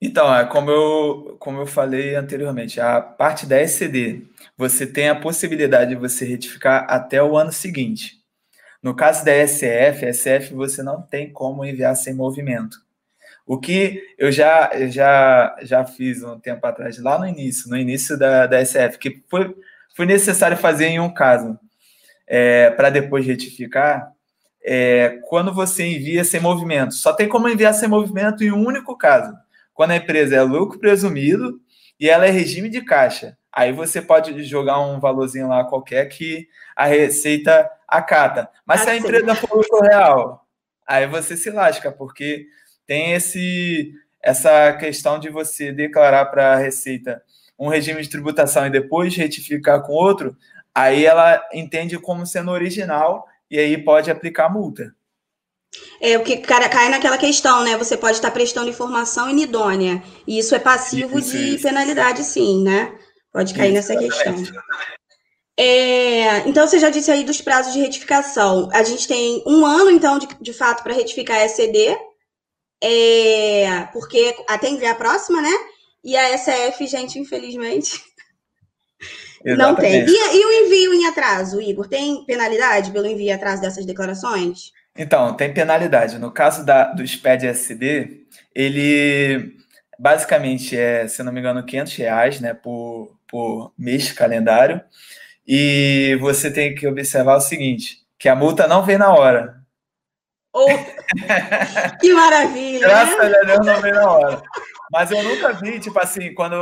Então, 0.00 0.32
é 0.32 0.44
como 0.46 0.70
eu, 0.70 1.36
como 1.40 1.60
eu 1.60 1.66
falei 1.66 2.14
anteriormente, 2.14 2.80
a 2.80 3.00
parte 3.00 3.46
da 3.46 3.60
ECD, 3.60 4.22
você 4.56 4.86
tem 4.86 5.08
a 5.08 5.16
possibilidade 5.18 5.90
de 5.90 5.96
você 5.96 6.24
retificar 6.24 6.86
até 6.88 7.20
o 7.22 7.36
ano 7.36 7.50
seguinte. 7.52 8.18
No 8.80 8.94
caso 8.94 9.24
da 9.24 9.32
SF, 9.32 10.06
SF 10.12 10.54
você 10.54 10.82
não 10.84 11.02
tem 11.02 11.32
como 11.32 11.64
enviar 11.64 11.96
sem 11.96 12.14
movimento. 12.14 12.78
O 13.44 13.58
que 13.58 14.00
eu 14.16 14.30
já, 14.30 14.70
já, 14.88 15.56
já 15.62 15.84
fiz 15.84 16.22
um 16.22 16.38
tempo 16.38 16.64
atrás, 16.64 16.98
lá 17.02 17.18
no 17.18 17.26
início, 17.26 17.68
no 17.68 17.76
início 17.76 18.16
da, 18.16 18.46
da 18.46 18.64
SF, 18.64 18.98
que 18.98 19.22
foi, 19.28 19.52
foi 19.96 20.06
necessário 20.06 20.56
fazer 20.56 20.86
em 20.86 21.00
um 21.00 21.12
caso, 21.12 21.58
é, 22.26 22.70
para 22.70 22.90
depois 22.90 23.26
retificar, 23.26 24.12
é, 24.62 25.18
quando 25.28 25.52
você 25.52 25.84
envia 25.84 26.24
sem 26.24 26.40
movimento. 26.40 26.94
Só 26.94 27.12
tem 27.12 27.28
como 27.28 27.48
enviar 27.48 27.74
sem 27.74 27.88
movimento 27.88 28.44
em 28.44 28.52
um 28.52 28.64
único 28.64 28.96
caso 28.96 29.36
quando 29.78 29.92
a 29.92 29.96
empresa 29.96 30.34
é 30.34 30.42
lucro 30.42 30.76
presumido 30.80 31.60
e 32.00 32.10
ela 32.10 32.26
é 32.26 32.30
regime 32.30 32.68
de 32.68 32.82
caixa. 32.82 33.38
Aí 33.52 33.72
você 33.72 34.02
pode 34.02 34.42
jogar 34.42 34.80
um 34.80 34.98
valorzinho 34.98 35.46
lá 35.46 35.62
qualquer 35.62 36.04
que 36.06 36.48
a 36.74 36.86
receita 36.86 37.70
acata. 37.86 38.50
Mas 38.66 38.80
se 38.80 38.90
a 38.90 38.96
empresa 38.96 39.36
for 39.36 39.56
lucro 39.56 39.78
real, 39.82 40.44
aí 40.84 41.06
você 41.06 41.36
se 41.36 41.48
lasca, 41.48 41.92
porque 41.92 42.46
tem 42.88 43.12
esse 43.12 43.92
essa 44.20 44.72
questão 44.72 45.16
de 45.16 45.30
você 45.30 45.70
declarar 45.70 46.24
para 46.26 46.54
a 46.54 46.56
receita 46.56 47.22
um 47.56 47.68
regime 47.68 48.02
de 48.02 48.10
tributação 48.10 48.66
e 48.66 48.70
depois 48.70 49.14
retificar 49.14 49.82
com 49.82 49.92
outro, 49.92 50.36
aí 50.74 51.06
ela 51.06 51.40
entende 51.54 51.96
como 52.00 52.26
sendo 52.26 52.50
original 52.50 53.28
e 53.48 53.56
aí 53.56 53.78
pode 53.78 54.10
aplicar 54.10 54.48
multa. 54.48 54.92
É, 56.00 56.16
o 56.16 56.22
que 56.22 56.38
cai 56.38 56.88
naquela 56.88 57.18
questão, 57.18 57.62
né? 57.64 57.76
Você 57.76 57.96
pode 57.96 58.16
estar 58.16 58.30
prestando 58.30 58.70
informação 58.70 59.28
inidônea. 59.28 60.02
E 60.26 60.38
isso 60.38 60.54
é 60.54 60.58
passivo 60.58 61.18
isso, 61.18 61.36
de 61.36 61.54
isso. 61.54 61.62
penalidade, 61.62 62.22
sim, 62.24 62.62
né? 62.62 62.96
Pode 63.32 63.52
cair 63.54 63.74
isso, 63.74 63.92
nessa 63.92 63.96
questão. 63.96 64.34
É, 65.56 66.48
então, 66.48 66.66
você 66.66 66.78
já 66.78 66.88
disse 66.88 67.10
aí 67.10 67.24
dos 67.24 67.40
prazos 67.40 67.72
de 67.72 67.80
retificação. 67.80 68.68
A 68.72 68.84
gente 68.84 69.08
tem 69.08 69.42
um 69.44 69.66
ano, 69.66 69.90
então, 69.90 70.18
de, 70.18 70.28
de 70.40 70.52
fato, 70.52 70.84
para 70.84 70.94
retificar 70.94 71.38
a 71.38 71.44
SCD, 71.44 71.98
é, 72.80 73.88
porque 73.92 74.36
até 74.48 74.68
enviar 74.68 74.92
a 74.92 74.98
próxima, 74.98 75.42
né? 75.42 75.52
E 76.04 76.16
a 76.16 76.38
SF, 76.38 76.86
gente, 76.86 77.18
infelizmente, 77.18 78.00
Exatamente. 79.44 79.58
não 79.58 79.74
tem. 79.74 80.06
E, 80.06 80.36
e 80.36 80.44
o 80.44 80.64
envio 80.64 80.94
em 80.94 81.06
atraso, 81.06 81.60
Igor? 81.60 81.88
Tem 81.88 82.24
penalidade 82.24 82.92
pelo 82.92 83.06
envio 83.06 83.26
em 83.26 83.32
atraso 83.32 83.60
dessas 83.60 83.84
declarações? 83.84 84.70
Então, 84.98 85.32
tem 85.34 85.54
penalidade. 85.54 86.18
No 86.18 86.32
caso 86.32 86.66
da, 86.66 86.86
do 86.92 87.06
SPED 87.06 87.46
SD, 87.46 88.26
ele 88.52 89.56
basicamente 89.96 90.76
é, 90.76 91.06
se 91.06 91.22
não 91.22 91.32
me 91.32 91.38
engano, 91.38 91.64
500 91.64 91.94
reais 91.94 92.40
né, 92.40 92.52
por, 92.52 93.16
por 93.28 93.72
mês 93.78 94.10
calendário. 94.10 94.82
E 95.46 96.18
você 96.20 96.50
tem 96.52 96.74
que 96.74 96.86
observar 96.86 97.36
o 97.36 97.40
seguinte, 97.40 97.98
que 98.18 98.28
a 98.28 98.34
multa 98.34 98.66
não 98.66 98.82
vem 98.82 98.98
na 98.98 99.14
hora. 99.14 99.62
Oh, 100.52 100.66
que 102.00 102.12
maravilha! 102.12 102.80
Graças 102.80 103.30
né? 103.30 103.38
a 103.40 103.46
Deus 103.46 103.66
não 103.66 103.80
vem 103.80 103.92
na 103.92 104.10
hora. 104.10 104.42
Mas 104.90 105.12
eu 105.12 105.22
nunca 105.22 105.52
vi, 105.52 105.78
tipo 105.78 105.98
assim, 106.02 106.34
quando 106.34 106.54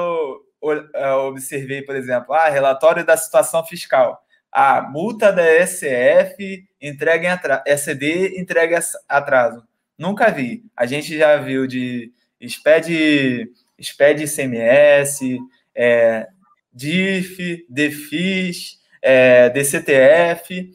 eu 0.62 1.26
observei, 1.28 1.80
por 1.80 1.96
exemplo, 1.96 2.34
ah, 2.34 2.48
relatório 2.48 3.04
da 3.04 3.16
situação 3.16 3.64
fiscal 3.64 4.25
a 4.58 4.80
multa 4.80 5.30
da 5.30 5.42
SF 5.66 6.66
entrega 6.80 7.26
em 7.26 7.30
atraso, 7.30 7.62
SCD 7.66 8.40
entrega 8.40 8.80
atraso. 9.06 9.62
Nunca 9.98 10.30
vi. 10.30 10.64
A 10.74 10.86
gente 10.86 11.14
já 11.14 11.36
viu 11.36 11.66
de 11.66 12.10
SPED, 12.40 13.52
SPED 13.78 14.24
ICMS, 14.24 15.38
é, 15.74 16.26
DIF, 16.72 17.66
DFIS, 17.68 18.80
é, 19.02 19.50
DCTF, 19.50 20.72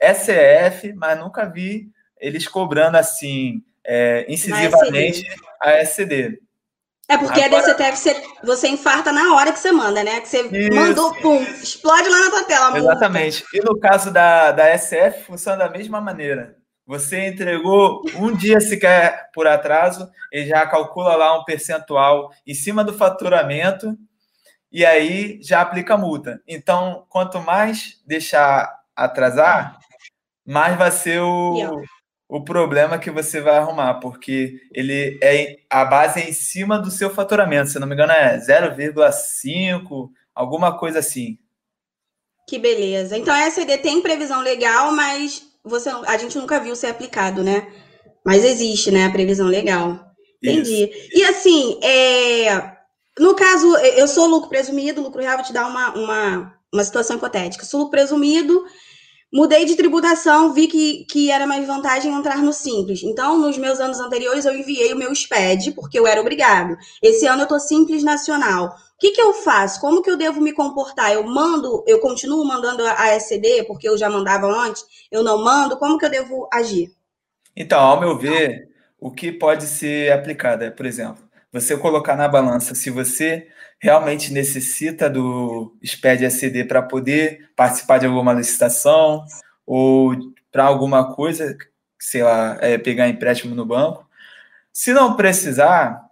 SF, 0.00 0.92
mas 0.94 1.18
nunca 1.18 1.46
vi 1.46 1.88
eles 2.20 2.46
cobrando 2.46 2.96
assim 2.96 3.60
é, 3.84 4.24
incisivamente 4.28 5.26
a 5.60 5.80
SCD. 5.82 6.40
É 7.08 7.16
porque 7.16 7.40
Agora... 7.40 7.58
a 7.58 7.60
DCTF 7.60 7.96
você, 7.96 8.22
você 8.42 8.68
infarta 8.68 9.12
na 9.12 9.34
hora 9.34 9.52
que 9.52 9.58
você 9.58 9.70
manda, 9.70 10.02
né? 10.02 10.20
Que 10.20 10.28
você 10.28 10.42
Isso. 10.42 10.74
mandou, 10.74 11.14
pum, 11.20 11.40
explode 11.42 12.08
lá 12.08 12.20
na 12.24 12.30
tua 12.30 12.44
tela. 12.44 12.76
Exatamente. 12.76 13.44
E 13.54 13.60
no 13.60 13.78
caso 13.78 14.10
da, 14.10 14.50
da 14.50 14.76
SF, 14.76 15.24
funciona 15.24 15.58
da 15.58 15.68
mesma 15.68 16.00
maneira. 16.00 16.56
Você 16.84 17.26
entregou 17.26 18.02
um 18.16 18.32
dia 18.32 18.60
sequer 18.60 19.30
por 19.32 19.46
atraso, 19.46 20.08
ele 20.30 20.46
já 20.46 20.64
calcula 20.66 21.16
lá 21.16 21.38
um 21.38 21.44
percentual 21.44 22.30
em 22.46 22.54
cima 22.54 22.84
do 22.84 22.92
faturamento 22.92 23.96
e 24.70 24.84
aí 24.84 25.40
já 25.42 25.60
aplica 25.60 25.94
a 25.94 25.98
multa. 25.98 26.40
Então, 26.46 27.04
quanto 27.08 27.40
mais 27.40 28.00
deixar 28.06 28.72
atrasar, 28.94 29.78
mais 30.44 30.76
vai 30.76 30.90
ser 30.92 31.20
o, 31.20 31.82
o 32.28 32.42
problema 32.42 32.98
que 32.98 33.10
você 33.10 33.40
vai 33.40 33.56
arrumar, 33.56 33.94
porque 33.94 34.60
ele 34.72 35.18
é 35.22 35.58
a 35.70 35.84
base 35.84 36.20
é 36.20 36.28
em 36.28 36.32
cima 36.32 36.78
do 36.78 36.90
seu 36.90 37.10
faturamento, 37.10 37.70
se 37.70 37.78
não 37.78 37.86
me 37.86 37.94
engano 37.94 38.12
é 38.12 38.38
0,5, 38.38 40.10
alguma 40.34 40.76
coisa 40.76 40.98
assim. 40.98 41.38
Que 42.48 42.58
beleza. 42.58 43.16
Então 43.16 43.34
a 43.34 43.50
SED 43.50 43.78
tem 43.78 44.02
previsão 44.02 44.40
legal, 44.40 44.92
mas 44.92 45.42
você 45.64 45.88
a 45.88 46.16
gente 46.16 46.36
nunca 46.38 46.60
viu 46.60 46.74
ser 46.76 46.88
aplicado, 46.88 47.42
né? 47.42 47.66
Mas 48.24 48.44
existe, 48.44 48.90
né, 48.90 49.06
a 49.06 49.10
previsão 49.10 49.46
legal. 49.46 50.00
Entendi. 50.42 50.84
Isso. 50.84 51.18
E 51.18 51.24
assim, 51.24 51.80
é, 51.82 52.76
no 53.18 53.34
caso, 53.34 53.76
eu 53.76 54.06
sou 54.06 54.26
lucro 54.26 54.48
presumido, 54.48 55.00
lucro 55.00 55.22
real, 55.22 55.36
vou 55.36 55.46
te 55.46 55.52
dar 55.52 55.66
uma, 55.66 55.94
uma, 55.94 56.54
uma 56.72 56.84
situação 56.84 57.16
hipotética. 57.16 57.64
Sou 57.64 57.80
lucro 57.80 57.92
presumido, 57.92 58.64
Mudei 59.36 59.66
de 59.66 59.76
tributação, 59.76 60.54
vi 60.54 60.66
que, 60.66 61.04
que 61.10 61.30
era 61.30 61.46
mais 61.46 61.66
vantagem 61.66 62.10
entrar 62.10 62.38
no 62.38 62.54
Simples. 62.54 63.02
Então, 63.02 63.38
nos 63.38 63.58
meus 63.58 63.78
anos 63.78 64.00
anteriores, 64.00 64.46
eu 64.46 64.56
enviei 64.56 64.94
o 64.94 64.96
meu 64.96 65.14
SPED, 65.14 65.72
porque 65.72 65.98
eu 65.98 66.06
era 66.06 66.22
obrigado. 66.22 66.74
Esse 67.02 67.26
ano 67.26 67.42
eu 67.42 67.44
estou 67.44 67.60
Simples 67.60 68.02
Nacional. 68.02 68.68
O 68.68 68.98
que, 68.98 69.10
que 69.10 69.20
eu 69.20 69.34
faço? 69.34 69.78
Como 69.78 70.00
que 70.00 70.10
eu 70.10 70.16
devo 70.16 70.40
me 70.40 70.54
comportar? 70.54 71.12
Eu 71.12 71.22
mando, 71.22 71.84
eu 71.86 72.00
continuo 72.00 72.46
mandando 72.46 72.82
a 72.86 73.14
SCD, 73.14 73.64
porque 73.64 73.86
eu 73.86 73.98
já 73.98 74.08
mandava 74.08 74.46
antes, 74.46 74.82
eu 75.12 75.22
não 75.22 75.44
mando? 75.44 75.76
Como 75.76 75.98
que 75.98 76.06
eu 76.06 76.10
devo 76.10 76.48
agir? 76.50 76.92
Então, 77.54 77.78
ao 77.78 78.00
meu 78.00 78.16
ver, 78.16 78.70
o 78.98 79.10
que 79.10 79.30
pode 79.30 79.66
ser 79.66 80.12
aplicado 80.12 80.64
é, 80.64 80.70
por 80.70 80.86
exemplo, 80.86 81.22
você 81.52 81.76
colocar 81.76 82.16
na 82.16 82.26
balança 82.26 82.74
se 82.74 82.88
você 82.88 83.48
realmente 83.80 84.32
necessita 84.32 85.08
do 85.08 85.76
SPED 85.84 86.24
SCD 86.24 86.64
para 86.64 86.82
poder 86.82 87.50
participar 87.54 87.98
de 87.98 88.06
alguma 88.06 88.32
licitação 88.32 89.24
ou 89.66 90.14
para 90.50 90.64
alguma 90.64 91.14
coisa, 91.14 91.56
sei 91.98 92.22
lá, 92.22 92.56
é, 92.60 92.78
pegar 92.78 93.08
empréstimo 93.08 93.54
no 93.54 93.66
banco. 93.66 94.08
Se 94.72 94.92
não 94.92 95.16
precisar, 95.16 96.02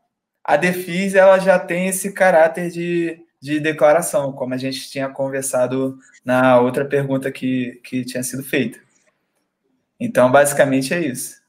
a 0.43 0.57
Defis 0.57 1.15
ela 1.15 1.39
já 1.39 1.59
tem 1.59 1.89
esse 1.89 2.13
caráter 2.13 2.71
de, 2.71 3.21
de 3.41 3.59
declaração, 3.61 4.33
como 4.33 4.55
a 4.55 4.59
gente 4.59 4.91
tinha 4.91 5.09
conversado 5.09 5.99
na 6.25 6.61
outra 6.61 6.85
pergunta 6.85 7.33
que, 7.33 7.81
que 7.85 8.05
tinha 8.05 8.23
sido 8.23 8.43
feita. 8.43 8.79
Então, 9.99 10.31
basicamente 10.31 10.93
é 10.93 11.01
isso. 11.01 11.43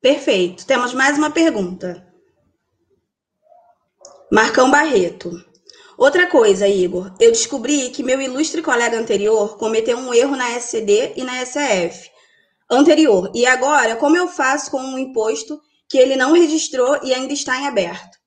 Perfeito. 0.00 0.66
Temos 0.66 0.92
mais 0.92 1.16
uma 1.16 1.30
pergunta. 1.30 2.06
Marcão 4.30 4.70
Barreto. 4.70 5.53
Outra 5.96 6.26
coisa, 6.26 6.66
Igor, 6.66 7.12
eu 7.20 7.30
descobri 7.30 7.90
que 7.90 8.02
meu 8.02 8.20
ilustre 8.20 8.62
colega 8.62 8.98
anterior 8.98 9.56
cometeu 9.56 9.96
um 9.96 10.12
erro 10.12 10.36
na 10.36 10.56
SCD 10.56 11.12
e 11.16 11.22
na 11.22 11.44
SF 11.44 12.10
anterior. 12.70 13.30
E 13.34 13.46
agora, 13.46 13.96
como 13.96 14.16
eu 14.16 14.26
faço 14.26 14.70
com 14.70 14.80
um 14.80 14.98
imposto 14.98 15.60
que 15.88 15.98
ele 15.98 16.16
não 16.16 16.32
registrou 16.32 16.98
e 17.02 17.14
ainda 17.14 17.32
está 17.32 17.60
em 17.60 17.66
aberto? 17.66 18.18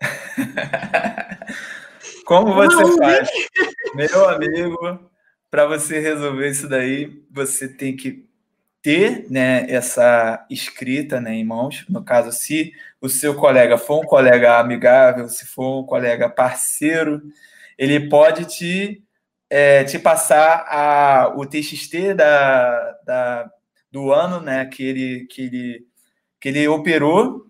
como 2.24 2.54
você 2.54 2.98
faz? 2.98 3.28
Meu 3.94 4.28
amigo, 4.28 4.76
para 5.50 5.66
você 5.66 5.98
resolver 5.98 6.50
isso 6.50 6.68
daí, 6.68 7.24
você 7.30 7.68
tem 7.68 7.96
que 7.96 8.27
ter 8.88 9.26
né, 9.28 9.66
essa 9.68 10.46
escrita 10.48 11.20
né, 11.20 11.34
em 11.34 11.44
mãos. 11.44 11.84
No 11.90 12.02
caso, 12.02 12.32
se 12.32 12.72
o 13.02 13.06
seu 13.06 13.34
colega 13.34 13.76
for 13.76 14.02
um 14.02 14.06
colega 14.06 14.58
amigável, 14.58 15.28
se 15.28 15.44
for 15.44 15.80
um 15.80 15.84
colega 15.84 16.30
parceiro, 16.30 17.20
ele 17.76 18.08
pode 18.08 18.46
te, 18.46 19.04
é, 19.50 19.84
te 19.84 19.98
passar 19.98 20.64
a, 20.66 21.34
o 21.36 21.44
TXT 21.44 22.14
da, 22.16 22.98
da, 23.04 23.50
do 23.92 24.10
ano 24.10 24.40
né, 24.40 24.64
que, 24.64 24.82
ele, 24.82 25.26
que, 25.26 25.42
ele, 25.42 25.86
que 26.40 26.48
ele 26.48 26.66
operou, 26.66 27.44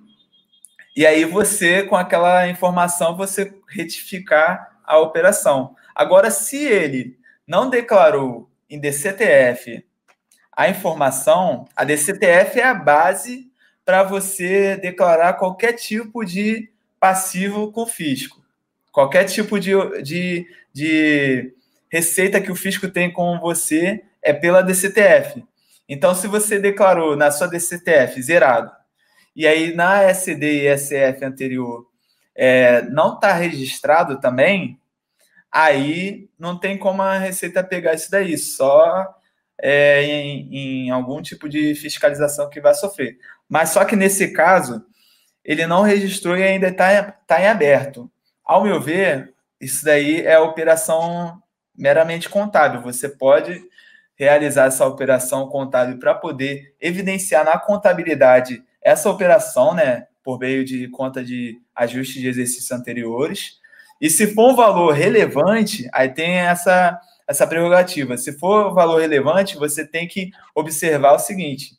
e 0.96 1.07
aí 1.07 1.24
você, 1.24 1.85
com 1.85 1.94
aquela 1.94 2.48
informação, 2.48 3.16
você 3.16 3.55
retificar 3.68 4.81
a 4.85 4.98
operação. 4.98 5.77
Agora, 5.94 6.33
se 6.33 6.64
ele 6.64 7.16
não 7.46 7.70
declarou 7.70 8.51
em 8.68 8.81
DCTF 8.81 9.87
a 10.58 10.68
informação, 10.68 11.68
a 11.76 11.84
DCTF 11.84 12.58
é 12.58 12.64
a 12.64 12.74
base 12.74 13.48
para 13.84 14.02
você 14.02 14.76
declarar 14.76 15.34
qualquer 15.34 15.74
tipo 15.74 16.24
de 16.24 16.68
passivo 16.98 17.70
com 17.70 17.82
o 17.82 17.86
fisco. 17.86 18.44
Qualquer 18.90 19.22
tipo 19.26 19.60
de, 19.60 19.70
de, 20.02 20.48
de 20.72 21.54
receita 21.88 22.40
que 22.40 22.50
o 22.50 22.56
fisco 22.56 22.88
tem 22.90 23.08
com 23.08 23.38
você 23.38 24.02
é 24.20 24.32
pela 24.32 24.60
DCTF. 24.60 25.44
Então, 25.88 26.12
se 26.12 26.26
você 26.26 26.58
declarou 26.58 27.14
na 27.14 27.30
sua 27.30 27.46
DCTF 27.46 28.20
zerado, 28.20 28.72
e 29.36 29.46
aí 29.46 29.72
na 29.76 30.02
SD 30.02 30.64
e 30.64 30.76
SF 30.76 31.24
anterior 31.24 31.86
é, 32.34 32.82
não 32.82 33.14
está 33.14 33.32
registrado 33.32 34.18
também, 34.18 34.76
aí 35.52 36.28
não 36.36 36.58
tem 36.58 36.76
como 36.76 37.00
a 37.00 37.16
Receita 37.16 37.62
pegar 37.62 37.94
isso 37.94 38.10
daí, 38.10 38.36
só 38.36 39.14
é, 39.60 40.02
em, 40.04 40.86
em, 40.86 40.90
algum 40.90 41.20
tipo 41.20 41.48
de 41.48 41.74
fiscalização 41.74 42.48
que 42.48 42.60
vai 42.60 42.74
sofrer. 42.74 43.18
Mas 43.48 43.70
só 43.70 43.84
que 43.84 43.96
nesse 43.96 44.32
caso, 44.32 44.84
ele 45.44 45.66
não 45.66 45.82
registrou 45.82 46.36
e 46.36 46.42
ainda 46.42 46.68
está 46.68 47.12
tá 47.26 47.40
em 47.40 47.46
aberto. 47.46 48.10
Ao 48.44 48.62
meu 48.62 48.80
ver, 48.80 49.34
isso 49.60 49.84
daí 49.84 50.24
é 50.24 50.38
operação 50.38 51.42
meramente 51.76 52.28
contábil. 52.28 52.82
Você 52.82 53.08
pode 53.08 53.62
realizar 54.16 54.66
essa 54.66 54.86
operação 54.86 55.48
contábil 55.48 55.98
para 55.98 56.14
poder 56.14 56.74
evidenciar 56.80 57.44
na 57.44 57.56
contabilidade 57.56 58.62
essa 58.82 59.08
operação, 59.08 59.74
né, 59.74 60.06
por 60.24 60.38
meio 60.38 60.64
de 60.64 60.88
conta 60.88 61.24
de 61.24 61.60
ajuste 61.74 62.20
de 62.20 62.28
exercícios 62.28 62.70
anteriores. 62.72 63.58
E 64.00 64.10
se 64.10 64.34
for 64.34 64.52
um 64.52 64.56
valor 64.56 64.92
relevante, 64.92 65.88
aí 65.92 66.08
tem 66.08 66.38
essa 66.38 67.00
essa 67.28 67.46
prerrogativa. 67.46 68.16
Se 68.16 68.38
for 68.38 68.72
valor 68.72 69.00
relevante, 69.00 69.58
você 69.58 69.86
tem 69.86 70.08
que 70.08 70.30
observar 70.54 71.12
o 71.12 71.18
seguinte: 71.18 71.76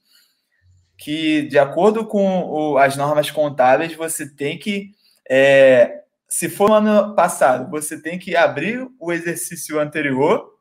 que 0.97 1.41
de 1.43 1.57
acordo 1.57 2.05
com 2.05 2.43
o, 2.43 2.77
as 2.77 2.95
normas 2.95 3.31
contábeis, 3.31 3.95
você 3.95 4.29
tem 4.29 4.59
que, 4.59 4.91
é, 5.27 6.03
se 6.27 6.47
for 6.47 6.69
no 6.69 6.75
ano 6.75 7.15
passado, 7.15 7.69
você 7.71 7.99
tem 7.99 8.19
que 8.19 8.35
abrir 8.35 8.87
o 8.99 9.11
exercício 9.11 9.79
anterior, 9.79 10.53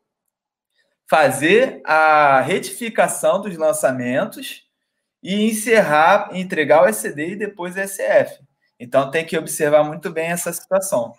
fazer 1.09 1.83
a 1.85 2.41
retificação 2.41 3.41
dos 3.43 3.57
lançamentos 3.57 4.67
e 5.23 5.49
encerrar, 5.49 6.31
entregar 6.33 6.83
o 6.83 6.89
ECD 6.89 7.33
e 7.33 7.37
depois 7.37 7.77
o 7.77 7.81
SF. 7.81 8.41
Então 8.81 9.11
tem 9.11 9.27
que 9.27 9.37
observar 9.37 9.83
muito 9.83 10.11
bem 10.11 10.29
essa 10.29 10.53
situação. 10.53 11.13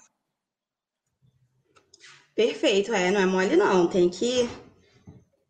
Perfeito, 2.39 2.93
é, 2.93 3.11
não 3.11 3.19
é 3.19 3.25
mole 3.25 3.57
não, 3.57 3.85
tem 3.85 4.07
que... 4.07 4.49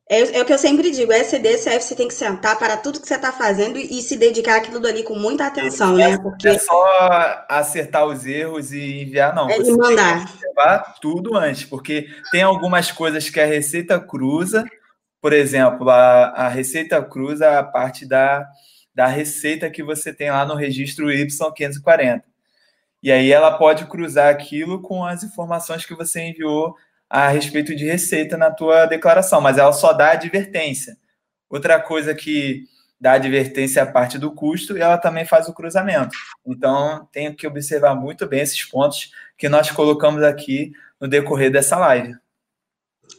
É, 0.10 0.40
é 0.40 0.42
o 0.42 0.46
que 0.46 0.52
eu 0.52 0.58
sempre 0.58 0.90
digo, 0.90 1.14
SD, 1.14 1.58
CF, 1.58 1.82
você 1.84 1.96
tem 1.96 2.08
que 2.08 2.16
sentar 2.16 2.58
para 2.58 2.76
tudo 2.78 3.00
que 3.00 3.08
você 3.08 3.14
está 3.14 3.32
fazendo 3.32 3.78
e 3.78 4.02
se 4.02 4.18
dedicar 4.18 4.56
àquilo 4.56 4.84
ali 4.88 5.04
com 5.04 5.14
muita 5.14 5.46
atenção, 5.46 6.00
é, 6.00 6.08
né? 6.08 6.18
Porque... 6.18 6.48
É 6.48 6.58
só 6.58 7.46
acertar 7.48 8.08
os 8.08 8.26
erros 8.26 8.72
e 8.74 9.04
enviar, 9.04 9.36
não. 9.36 9.48
É, 9.48 9.60
e 9.60 9.72
mandar. 9.72 10.18
Tem 10.18 10.26
que 10.26 10.34
observar 10.34 10.96
tudo 11.00 11.38
antes, 11.38 11.64
porque 11.64 12.08
tem 12.32 12.42
algumas 12.42 12.92
coisas 12.92 13.30
que 13.30 13.40
a 13.40 13.46
Receita 13.46 14.00
cruza, 14.00 14.66
por 15.22 15.32
exemplo, 15.32 15.92
a, 15.92 16.30
a 16.30 16.48
Receita 16.48 17.00
cruza 17.04 17.60
a 17.60 17.64
parte 17.64 18.04
da, 18.04 18.50
da 18.96 19.06
receita 19.06 19.70
que 19.70 19.84
você 19.84 20.12
tem 20.12 20.32
lá 20.32 20.44
no 20.44 20.56
registro 20.56 21.10
Y540. 21.10 22.24
E 23.02 23.12
aí 23.12 23.32
ela 23.32 23.58
pode 23.58 23.86
cruzar 23.86 24.30
aquilo 24.30 24.82
com 24.82 25.06
as 25.06 25.24
informações 25.24 25.86
que 25.86 25.96
você 25.96 26.22
enviou 26.22 26.76
a 27.10 27.28
respeito 27.30 27.76
de 27.76 27.86
receita 27.86 28.38
na 28.38 28.52
tua 28.52 28.86
declaração, 28.86 29.42
mas 29.42 29.58
ela 29.58 29.74
só 29.74 29.94
dá 29.94 30.12
advertência. 30.12 30.98
Outra 31.50 31.80
coisa 31.82 32.14
que 32.14 32.66
dá 33.00 33.14
advertência 33.14 33.80
é 33.80 33.84
a 33.84 33.92
parte 33.92 34.20
do 34.20 34.32
custo 34.32 34.78
e 34.78 34.82
ela 34.82 34.98
também 34.98 35.26
faz 35.26 35.48
o 35.48 35.54
cruzamento. 35.54 36.16
Então, 36.46 37.08
tenho 37.12 37.34
que 37.34 37.48
observar 37.48 37.96
muito 37.96 38.28
bem 38.28 38.42
esses 38.42 38.64
pontos 38.66 39.12
que 39.38 39.50
nós 39.50 39.72
colocamos 39.72 40.22
aqui 40.22 40.72
no 41.00 41.08
decorrer 41.08 41.52
dessa 41.52 41.78
live. 41.78 42.16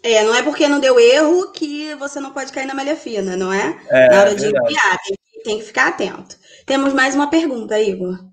É, 0.03 0.23
não 0.23 0.35
é 0.35 0.43
porque 0.43 0.69
não 0.69 0.79
deu 0.79 1.01
erro 1.01 1.51
que 1.51 1.95
você 1.97 2.21
não 2.21 2.33
pode 2.33 2.53
cair 2.53 2.67
na 2.67 2.75
malha 2.75 2.95
fina, 2.95 3.37
não 3.37 3.53
é? 3.53 3.77
é 3.89 4.09
na 4.09 4.21
hora 4.21 4.35
de 4.35 4.47
enviar, 4.47 4.99
tem, 5.05 5.17
tem 5.43 5.59
que 5.59 5.65
ficar 5.65 5.89
atento. 5.89 6.39
Temos 6.65 6.93
mais 6.93 7.15
uma 7.15 7.29
pergunta, 7.29 7.81
Igor. 7.81 8.30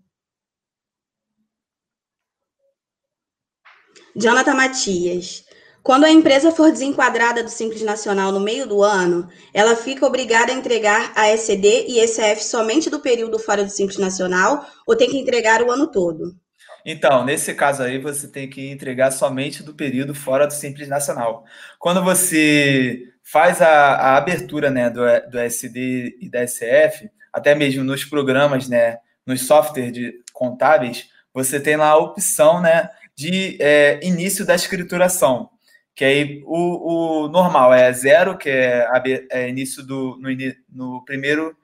Jonathan 4.17 4.55
Matias. 4.55 5.45
Quando 5.83 6.05
a 6.05 6.09
empresa 6.09 6.51
for 6.51 6.71
desenquadrada 6.71 7.43
do 7.43 7.49
Simples 7.49 7.83
Nacional 7.83 8.31
no 8.31 8.39
meio 8.39 8.67
do 8.67 8.83
ano, 8.83 9.29
ela 9.53 9.75
fica 9.75 10.05
obrigada 10.05 10.51
a 10.51 10.55
entregar 10.55 11.13
a 11.15 11.29
SCD 11.29 11.85
e 11.87 11.99
ECF 11.99 12.43
somente 12.43 12.89
do 12.89 12.99
período 12.99 13.37
fora 13.37 13.63
do 13.63 13.69
Simples 13.69 13.99
Nacional 13.99 14.65
ou 14.87 14.95
tem 14.95 15.09
que 15.09 15.19
entregar 15.19 15.61
o 15.61 15.71
ano 15.71 15.85
todo? 15.91 16.35
Então, 16.83 17.23
nesse 17.23 17.53
caso 17.53 17.83
aí, 17.83 17.99
você 17.99 18.27
tem 18.27 18.49
que 18.49 18.71
entregar 18.71 19.11
somente 19.11 19.61
do 19.61 19.75
período 19.75 20.15
fora 20.15 20.47
do 20.47 20.53
Simples 20.53 20.87
Nacional. 20.87 21.43
Quando 21.77 22.03
você 22.03 22.99
faz 23.23 23.61
a, 23.61 23.67
a 23.67 24.17
abertura 24.17 24.71
né, 24.71 24.89
do, 24.89 25.01
do 25.29 25.37
SD 25.37 26.17
e 26.19 26.29
da 26.29 26.45
SF, 26.45 27.07
até 27.31 27.53
mesmo 27.53 27.83
nos 27.83 28.03
programas, 28.03 28.67
né, 28.67 28.97
nos 29.25 29.45
softwares 29.45 29.93
de 29.93 30.13
contábeis, 30.33 31.05
você 31.33 31.59
tem 31.59 31.75
lá 31.75 31.89
a 31.89 31.97
opção 31.97 32.59
né, 32.61 32.89
de 33.17 33.57
é, 33.59 33.99
início 34.03 34.45
da 34.45 34.53
escrituração, 34.53 35.49
que 35.95 36.05
aí 36.05 36.43
o, 36.45 37.23
o 37.23 37.27
normal 37.27 37.73
é 37.73 37.91
zero, 37.91 38.37
que 38.37 38.49
é, 38.49 38.87
é 39.31 39.49
início 39.49 39.83
do 39.83 40.15
no, 40.21 40.29
no 40.69 41.03
primeiro 41.03 41.57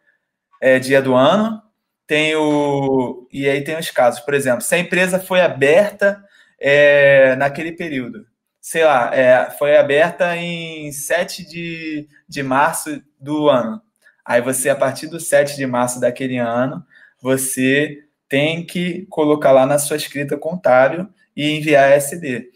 é, 0.60 0.80
dia 0.80 1.00
do 1.00 1.14
ano, 1.14 1.62
tem 2.08 2.36
o 2.36 3.28
e 3.32 3.48
aí 3.48 3.64
tem 3.64 3.78
os 3.78 3.92
casos, 3.92 4.20
por 4.22 4.34
exemplo, 4.34 4.62
se 4.62 4.74
a 4.74 4.80
empresa 4.80 5.20
foi 5.20 5.42
aberta 5.42 6.24
é, 6.60 7.36
naquele 7.36 7.72
período, 7.74 8.26
sei 8.60 8.84
lá, 8.84 9.14
é, 9.14 9.52
foi 9.52 9.78
aberta 9.78 10.36
em 10.36 10.92
7 10.92 11.48
de, 11.48 12.08
de 12.28 12.42
março 12.42 13.04
do 13.20 13.50
ano. 13.50 13.82
Aí 14.26 14.42
você, 14.42 14.70
a 14.70 14.76
partir 14.76 15.08
do 15.08 15.20
7 15.20 15.56
de 15.56 15.68
março 15.68 16.00
daquele 16.00 16.38
ano, 16.38 16.84
você 17.22 18.06
tem 18.28 18.66
que 18.66 19.06
colocar 19.10 19.52
lá 19.52 19.66
na 19.66 19.78
sua 19.78 19.98
escrita 19.98 20.38
contábil 20.38 21.08
e 21.36 21.52
enviar 21.52 21.92
SD 21.92 22.50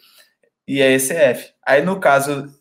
e 0.68 0.82
a 0.82 0.92
ECF. 0.92 1.54
Aí, 1.66 1.82
no 1.82 2.00
caso 2.00 2.54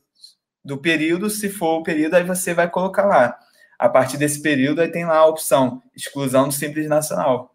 do 0.64 0.78
período, 0.78 1.28
se 1.28 1.48
for 1.48 1.78
o 1.78 1.82
período, 1.82 2.14
aí 2.14 2.24
você 2.24 2.54
vai 2.54 2.70
colocar 2.70 3.04
lá. 3.04 3.38
A 3.78 3.88
partir 3.88 4.16
desse 4.16 4.40
período, 4.40 4.80
aí 4.80 4.88
tem 4.88 5.04
lá 5.04 5.18
a 5.18 5.26
opção 5.26 5.82
exclusão 5.94 6.48
do 6.48 6.54
Simples 6.54 6.88
Nacional. 6.88 7.54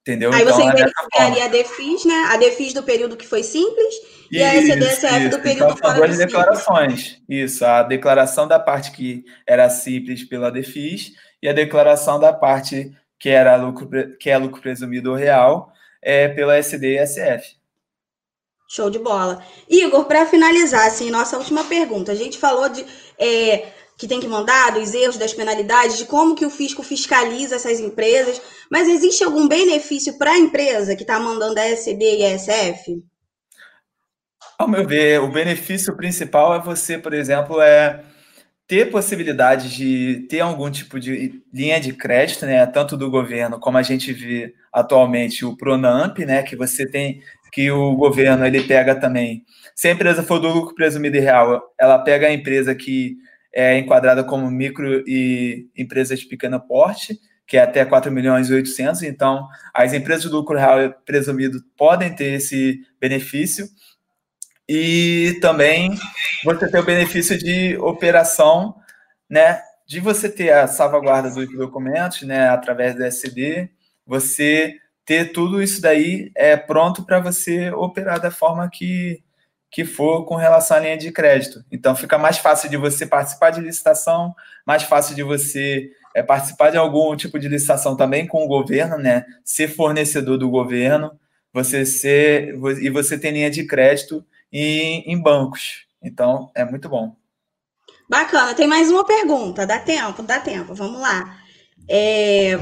Entendeu? 0.00 0.32
Aí 0.32 0.42
então, 0.42 0.56
você 0.56 0.72
verificaria 0.72 1.44
a 1.44 1.48
DEFIS, 1.48 2.04
né? 2.04 2.24
A 2.30 2.36
DEFIS 2.36 2.72
do 2.72 2.82
período 2.82 3.16
que 3.16 3.26
foi 3.26 3.42
simples 3.42 3.94
e 4.30 4.38
isso, 4.38 4.44
a 4.44 4.54
SDSF 4.54 5.28
do 5.28 5.40
período 5.40 5.72
então, 5.72 5.76
fora 5.76 6.06
duas 6.06 6.16
declarações. 6.16 7.22
Isso, 7.28 7.64
a 7.64 7.82
declaração 7.82 8.48
da 8.48 8.58
parte 8.58 8.92
que 8.92 9.24
era 9.46 9.68
simples 9.68 10.24
pela 10.24 10.50
DEFIS 10.50 11.12
e 11.42 11.48
a 11.48 11.52
declaração 11.52 12.18
da 12.18 12.32
parte 12.32 12.90
que 13.18 13.28
era 13.28 13.56
lucro 13.56 13.88
que 14.18 14.30
é 14.30 14.38
lucro 14.38 14.62
presumido 14.62 15.10
ou 15.10 15.16
real 15.16 15.70
é 16.00 16.28
pela 16.28 16.56
SD 16.56 16.96
e 16.96 17.06
SF. 17.06 17.59
Show 18.72 18.88
de 18.88 19.00
bola. 19.00 19.42
Igor, 19.68 20.04
para 20.04 20.24
finalizar, 20.26 20.86
assim, 20.86 21.10
nossa 21.10 21.36
última 21.36 21.64
pergunta. 21.64 22.12
A 22.12 22.14
gente 22.14 22.38
falou 22.38 22.68
de 22.68 22.86
é, 23.18 23.72
que 23.98 24.06
tem 24.06 24.20
que 24.20 24.28
mandar, 24.28 24.70
dos 24.70 24.94
erros, 24.94 25.16
das 25.16 25.34
penalidades, 25.34 25.98
de 25.98 26.04
como 26.04 26.36
que 26.36 26.46
o 26.46 26.50
fisco 26.50 26.80
fiscaliza 26.80 27.56
essas 27.56 27.80
empresas, 27.80 28.40
mas 28.70 28.88
existe 28.88 29.24
algum 29.24 29.48
benefício 29.48 30.16
para 30.16 30.30
a 30.30 30.38
empresa 30.38 30.94
que 30.94 31.02
está 31.02 31.18
mandando 31.18 31.58
a 31.58 31.64
SB 31.64 32.18
e 32.18 32.24
a 32.24 32.38
SF? 32.38 33.02
Ao 34.56 34.68
meu 34.68 34.86
ver, 34.86 35.20
o 35.20 35.32
benefício 35.32 35.96
principal 35.96 36.54
é 36.54 36.60
você, 36.60 36.96
por 36.96 37.12
exemplo, 37.12 37.60
é 37.60 38.04
ter 38.68 38.88
possibilidade 38.88 39.74
de 39.74 40.28
ter 40.28 40.40
algum 40.40 40.70
tipo 40.70 41.00
de 41.00 41.42
linha 41.52 41.80
de 41.80 41.92
crédito, 41.92 42.46
né, 42.46 42.64
tanto 42.66 42.96
do 42.96 43.10
governo 43.10 43.58
como 43.58 43.78
a 43.78 43.82
gente 43.82 44.12
vê 44.12 44.54
atualmente 44.72 45.44
o 45.44 45.56
Pronamp, 45.56 46.18
né, 46.18 46.42
que 46.42 46.56
você 46.56 46.86
tem 46.86 47.20
que 47.52 47.70
o 47.70 47.96
governo 47.96 48.46
ele 48.46 48.62
pega 48.62 48.94
também. 48.94 49.44
Se 49.74 49.88
a 49.88 49.92
empresa 49.92 50.22
for 50.22 50.38
do 50.38 50.48
lucro 50.48 50.74
presumido 50.74 51.16
e 51.16 51.20
real, 51.20 51.62
ela 51.78 51.98
pega 51.98 52.28
a 52.28 52.32
empresa 52.32 52.74
que 52.74 53.16
é 53.52 53.76
enquadrada 53.78 54.22
como 54.22 54.50
micro 54.50 55.02
e 55.06 55.66
empresas 55.76 56.20
de 56.20 56.26
pequeno 56.26 56.60
porte, 56.60 57.18
que 57.46 57.56
é 57.56 57.62
até 57.62 57.84
4 57.84 58.12
milhões 58.12 58.48
e 58.48 58.54
800. 58.54 59.02
Então, 59.02 59.48
as 59.74 59.92
empresas 59.92 60.22
de 60.22 60.28
lucro 60.28 60.56
real 60.56 60.94
presumido 61.04 61.60
podem 61.76 62.14
ter 62.14 62.34
esse 62.34 62.80
benefício. 63.00 63.66
E 64.68 65.36
também 65.40 65.98
você 66.44 66.70
ter 66.70 66.78
o 66.78 66.84
benefício 66.84 67.36
de 67.36 67.76
operação, 67.78 68.76
né? 69.28 69.60
De 69.88 69.98
você 69.98 70.28
ter 70.28 70.52
a 70.52 70.68
salvaguarda 70.68 71.28
dos 71.28 71.52
documentos, 71.56 72.22
né? 72.22 72.48
Através 72.48 72.94
do 72.94 73.02
SD, 73.02 73.68
você 74.06 74.76
ter 75.04 75.32
tudo 75.32 75.62
isso 75.62 75.80
daí 75.80 76.30
é 76.36 76.56
pronto 76.56 77.04
para 77.04 77.20
você 77.20 77.70
operar 77.70 78.20
da 78.20 78.30
forma 78.30 78.68
que, 78.70 79.22
que 79.70 79.84
for 79.84 80.24
com 80.24 80.36
relação 80.36 80.76
à 80.76 80.80
linha 80.80 80.96
de 80.96 81.10
crédito. 81.10 81.64
Então 81.70 81.96
fica 81.96 82.16
mais 82.18 82.38
fácil 82.38 82.70
de 82.70 82.76
você 82.76 83.06
participar 83.06 83.50
de 83.50 83.60
licitação, 83.60 84.34
mais 84.66 84.82
fácil 84.82 85.14
de 85.14 85.22
você 85.22 85.90
é, 86.14 86.22
participar 86.22 86.70
de 86.70 86.76
algum 86.76 87.16
tipo 87.16 87.38
de 87.38 87.48
licitação 87.48 87.96
também 87.96 88.26
com 88.26 88.44
o 88.44 88.48
governo, 88.48 88.98
né? 88.98 89.24
Ser 89.44 89.68
fornecedor 89.68 90.38
do 90.38 90.48
governo, 90.50 91.18
você 91.52 91.84
ser 91.84 92.54
e 92.80 92.90
você 92.90 93.18
ter 93.18 93.32
linha 93.32 93.50
de 93.50 93.66
crédito 93.66 94.24
em, 94.52 95.02
em 95.10 95.20
bancos. 95.20 95.86
Então 96.02 96.50
é 96.54 96.64
muito 96.64 96.88
bom. 96.88 97.16
Bacana. 98.08 98.54
Tem 98.54 98.66
mais 98.66 98.90
uma 98.90 99.04
pergunta. 99.04 99.66
Dá 99.66 99.78
tempo, 99.78 100.22
dá 100.22 100.40
tempo. 100.40 100.74
Vamos 100.74 101.00
lá. 101.00 101.38
É... 101.88 102.58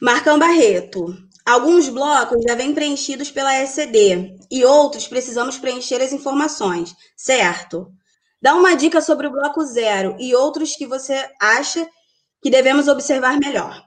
Marcão 0.00 0.38
Barreto. 0.38 1.16
Alguns 1.44 1.88
blocos 1.88 2.44
já 2.46 2.54
vêm 2.54 2.74
preenchidos 2.74 3.30
pela 3.30 3.54
SCD 3.54 4.36
e 4.50 4.64
outros 4.64 5.08
precisamos 5.08 5.58
preencher 5.58 6.00
as 6.00 6.12
informações, 6.12 6.94
certo? 7.16 7.90
Dá 8.40 8.54
uma 8.54 8.76
dica 8.76 9.00
sobre 9.00 9.26
o 9.26 9.32
bloco 9.32 9.64
zero 9.64 10.14
e 10.20 10.34
outros 10.34 10.76
que 10.76 10.86
você 10.86 11.28
acha 11.40 11.88
que 12.42 12.50
devemos 12.50 12.86
observar 12.86 13.38
melhor. 13.38 13.82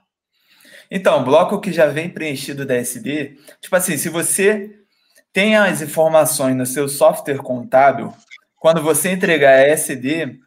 Então, 0.89 1.23
bloco 1.23 1.61
que 1.61 1.71
já 1.71 1.87
vem 1.87 2.09
preenchido 2.09 2.65
da 2.65 2.75
SD, 2.75 3.37
tipo 3.61 3.75
assim, 3.75 3.97
se 3.97 4.09
você 4.09 4.77
tem 5.31 5.55
as 5.55 5.81
informações 5.81 6.55
no 6.55 6.65
seu 6.65 6.89
software 6.89 7.37
contábil, 7.37 8.13
quando 8.57 8.81
você 8.81 9.11
entregar 9.11 9.53
a 9.53 9.67
SD, 9.67 10.39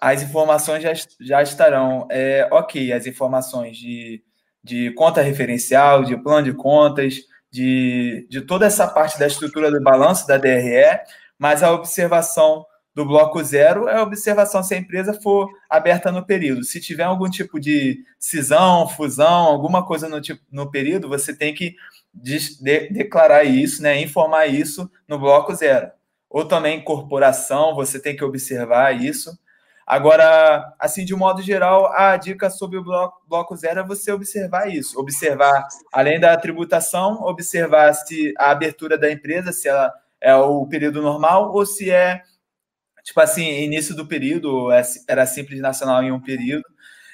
as 0.00 0.22
informações 0.22 0.82
já, 0.82 0.92
já 1.20 1.42
estarão 1.42 2.08
é, 2.10 2.48
ok, 2.50 2.92
as 2.92 3.06
informações 3.06 3.76
de 3.76 4.22
de 4.62 4.92
conta 4.92 5.22
referencial, 5.22 6.04
de 6.04 6.16
plano 6.16 6.44
de 6.44 6.52
contas, 6.52 7.20
de, 7.50 8.26
de 8.28 8.42
toda 8.42 8.66
essa 8.66 8.86
parte 8.86 9.18
da 9.18 9.26
estrutura 9.26 9.70
do 9.70 9.82
balanço 9.82 10.26
da 10.26 10.36
DRE, 10.36 11.00
mas 11.38 11.62
a 11.62 11.72
observação 11.72 12.66
do 12.94 13.06
bloco 13.06 13.42
zero 13.44 13.88
é 13.88 13.96
a 13.96 14.02
observação 14.02 14.60
se 14.60 14.74
a 14.74 14.78
empresa 14.78 15.14
for 15.14 15.48
aberta 15.70 16.10
no 16.10 16.26
período. 16.26 16.64
Se 16.64 16.80
tiver 16.80 17.04
algum 17.04 17.30
tipo 17.30 17.60
de 17.60 18.04
cisão, 18.18 18.88
fusão, 18.88 19.44
alguma 19.44 19.86
coisa 19.86 20.08
no, 20.08 20.20
tipo, 20.20 20.40
no 20.50 20.68
período, 20.68 21.08
você 21.08 21.32
tem 21.32 21.54
que 21.54 21.76
de, 22.12 22.60
de, 22.60 22.88
declarar 22.90 23.44
isso, 23.44 23.82
né, 23.82 24.00
informar 24.00 24.46
isso 24.48 24.90
no 25.06 25.16
bloco 25.16 25.54
zero. 25.54 25.90
Ou 26.28 26.44
também 26.44 26.78
incorporação, 26.78 27.74
você 27.74 28.00
tem 28.00 28.16
que 28.16 28.24
observar 28.24 29.00
isso. 29.00 29.30
Agora, 29.88 30.74
assim, 30.78 31.02
de 31.02 31.16
modo 31.16 31.40
geral, 31.40 31.90
a 31.94 32.14
dica 32.18 32.50
sobre 32.50 32.76
o 32.76 32.84
bloco, 32.84 33.22
bloco 33.26 33.56
zero 33.56 33.80
é 33.80 33.82
você 33.82 34.12
observar 34.12 34.68
isso. 34.68 35.00
Observar, 35.00 35.66
além 35.90 36.20
da 36.20 36.36
tributação, 36.36 37.22
observar 37.22 37.94
se 37.94 38.34
a 38.36 38.50
abertura 38.50 38.98
da 38.98 39.10
empresa, 39.10 39.50
se 39.50 39.66
ela 39.66 39.90
é 40.20 40.34
o 40.34 40.66
período 40.66 41.00
normal 41.00 41.54
ou 41.54 41.64
se 41.64 41.90
é, 41.90 42.20
tipo 43.02 43.18
assim, 43.18 43.62
início 43.62 43.96
do 43.96 44.06
período, 44.06 44.70
é 44.70 44.82
era 45.08 45.24
simples 45.24 45.58
nacional 45.58 46.02
em 46.02 46.12
um 46.12 46.20
período. 46.20 46.66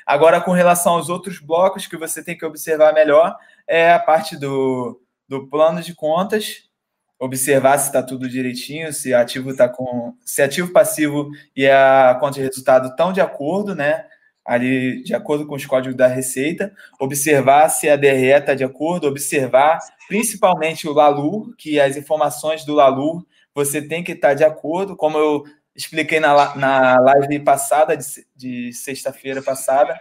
Agora, 0.05 0.41
com 0.41 0.51
relação 0.51 0.95
aos 0.95 1.09
outros 1.09 1.39
blocos 1.39 1.87
que 1.87 1.97
você 1.97 2.25
tem 2.25 2.37
que 2.37 2.45
observar 2.45 2.93
melhor, 2.93 3.37
é 3.69 3.93
a 3.93 4.01
parte 4.01 4.37
do, 4.37 5.01
do 5.29 5.47
plano 5.47 5.81
de 5.81 5.95
contas, 5.95 6.69
observar 7.19 7.79
se 7.79 7.87
está 7.87 8.03
tudo 8.03 8.29
direitinho, 8.29 8.93
se 8.93 9.15
ativo 9.15 9.51
está 9.51 9.69
com. 9.69 10.15
Se 10.25 10.43
ativo 10.43 10.73
passivo 10.73 11.31
e 11.57 11.67
a 11.67 12.17
conta 12.21 12.35
de 12.35 12.43
resultado 12.43 12.89
estão 12.89 13.13
de 13.13 13.21
acordo, 13.21 13.75
né? 13.75 14.07
Ali, 14.45 15.03
de 15.03 15.15
acordo 15.15 15.47
com 15.47 15.55
os 15.55 15.65
códigos 15.65 15.97
da 15.97 16.07
Receita, 16.07 16.71
observar 17.01 17.69
se 17.71 17.89
a 17.89 17.97
DRE 17.97 18.27
está 18.27 18.55
de 18.55 18.63
acordo, 18.63 19.07
observar 19.09 19.79
principalmente 20.07 20.87
o 20.87 20.93
LALUR, 20.93 21.55
que 21.57 21.81
as 21.81 21.97
informações 21.97 22.63
do 22.65 22.75
LALUR 22.75 23.25
você 23.55 23.81
tem 23.81 24.03
que 24.03 24.13
estar 24.13 24.29
tá 24.29 24.35
de 24.35 24.45
acordo, 24.45 24.97
como 24.97 25.17
eu 25.17 25.45
expliquei 25.75 26.21
na, 26.21 26.55
na 26.57 27.01
live 27.01 27.41
passada, 27.41 27.97
de, 27.97 28.05
de 28.37 28.73
sexta-feira 28.73 29.41
passada, 29.41 29.99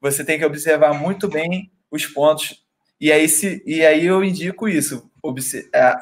você 0.00 0.24
tem 0.24 0.38
que 0.38 0.44
observar 0.44 0.92
muito 0.92 1.28
bem 1.28 1.70
os 1.90 2.04
pontos. 2.06 2.62
E 3.00 3.10
aí, 3.10 3.28
se, 3.28 3.62
e 3.64 3.86
aí 3.86 4.04
eu 4.04 4.22
indico 4.22 4.68
isso 4.68 5.07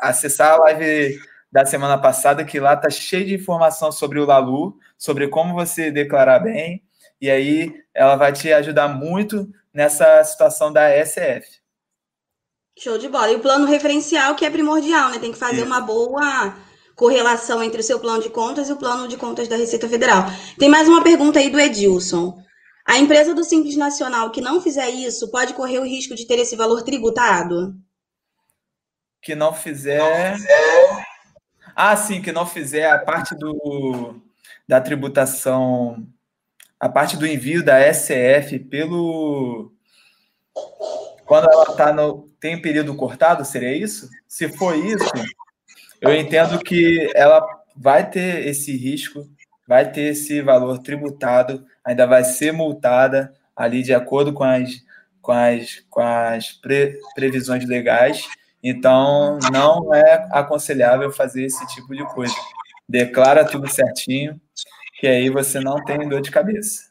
acessar 0.00 0.54
a 0.54 0.56
live 0.58 1.18
da 1.50 1.64
semana 1.64 1.96
passada, 1.98 2.44
que 2.44 2.60
lá 2.60 2.76
tá 2.76 2.90
cheio 2.90 3.24
de 3.24 3.34
informação 3.34 3.90
sobre 3.90 4.18
o 4.18 4.26
Lalu, 4.26 4.76
sobre 4.98 5.28
como 5.28 5.54
você 5.54 5.90
declarar 5.90 6.40
bem, 6.40 6.82
e 7.20 7.30
aí 7.30 7.72
ela 7.94 8.16
vai 8.16 8.32
te 8.32 8.52
ajudar 8.52 8.88
muito 8.88 9.48
nessa 9.72 10.22
situação 10.24 10.72
da 10.72 10.88
SF. 11.04 11.60
Show 12.78 12.98
de 12.98 13.08
bola. 13.08 13.30
E 13.30 13.36
o 13.36 13.40
plano 13.40 13.66
referencial, 13.66 14.34
que 14.34 14.44
é 14.44 14.50
primordial, 14.50 15.10
né? 15.10 15.18
Tem 15.18 15.32
que 15.32 15.38
fazer 15.38 15.56
Isso. 15.56 15.66
uma 15.66 15.80
boa 15.80 16.54
correlação 16.94 17.62
entre 17.62 17.80
o 17.80 17.84
seu 17.84 17.98
plano 17.98 18.22
de 18.22 18.30
contas 18.30 18.68
e 18.68 18.72
o 18.72 18.76
plano 18.76 19.08
de 19.08 19.16
contas 19.16 19.48
da 19.48 19.56
Receita 19.56 19.88
Federal. 19.88 20.24
Tem 20.58 20.68
mais 20.68 20.88
uma 20.88 21.02
pergunta 21.02 21.38
aí 21.38 21.48
do 21.48 21.60
Edilson. 21.60 22.38
A 22.86 22.98
empresa 22.98 23.34
do 23.34 23.44
Simples 23.44 23.76
Nacional 23.76 24.30
que 24.30 24.40
não 24.40 24.60
fizer 24.60 24.88
isso 24.90 25.30
pode 25.30 25.54
correr 25.54 25.78
o 25.78 25.84
risco 25.84 26.14
de 26.14 26.26
ter 26.26 26.38
esse 26.38 26.54
valor 26.54 26.82
tributado? 26.82 27.74
Que 29.26 29.34
não 29.34 29.52
fizer. 29.52 30.36
Ah, 31.74 31.96
sim, 31.96 32.22
que 32.22 32.30
não 32.30 32.46
fizer 32.46 32.88
a 32.88 32.96
parte 32.96 33.34
do, 33.34 34.22
da 34.68 34.80
tributação, 34.80 36.06
a 36.78 36.88
parte 36.88 37.16
do 37.16 37.26
envio 37.26 37.64
da 37.64 37.92
SF 37.92 38.60
pelo. 38.60 39.72
Quando 41.24 41.50
ela 41.50 41.64
está 41.64 41.92
no. 41.92 42.28
Tem 42.38 42.62
período 42.62 42.94
cortado, 42.94 43.44
seria 43.44 43.76
isso? 43.76 44.08
Se 44.28 44.48
for 44.48 44.76
isso, 44.76 45.10
eu 46.00 46.14
entendo 46.14 46.60
que 46.60 47.10
ela 47.12 47.44
vai 47.76 48.08
ter 48.08 48.46
esse 48.46 48.76
risco, 48.76 49.28
vai 49.66 49.90
ter 49.90 50.12
esse 50.12 50.40
valor 50.40 50.78
tributado, 50.78 51.66
ainda 51.84 52.06
vai 52.06 52.22
ser 52.22 52.52
multada 52.52 53.34
ali 53.56 53.82
de 53.82 53.92
acordo 53.92 54.32
com 54.32 54.44
as, 54.44 54.70
com 55.20 55.32
as, 55.32 55.84
com 55.90 56.00
as 56.00 56.52
pre, 56.52 57.00
previsões 57.16 57.66
legais 57.66 58.24
então, 58.62 59.38
não 59.52 59.94
é 59.94 60.28
aconselhável 60.32 61.12
fazer 61.12 61.44
esse 61.44 61.66
tipo 61.68 61.94
de 61.94 62.04
coisa. 62.14 62.34
Declara 62.88 63.44
tudo 63.44 63.68
certinho, 63.68 64.40
que 64.98 65.06
aí 65.06 65.30
você 65.30 65.60
não 65.60 65.84
tem 65.84 66.08
dor 66.08 66.20
de 66.20 66.30
cabeça. 66.30 66.84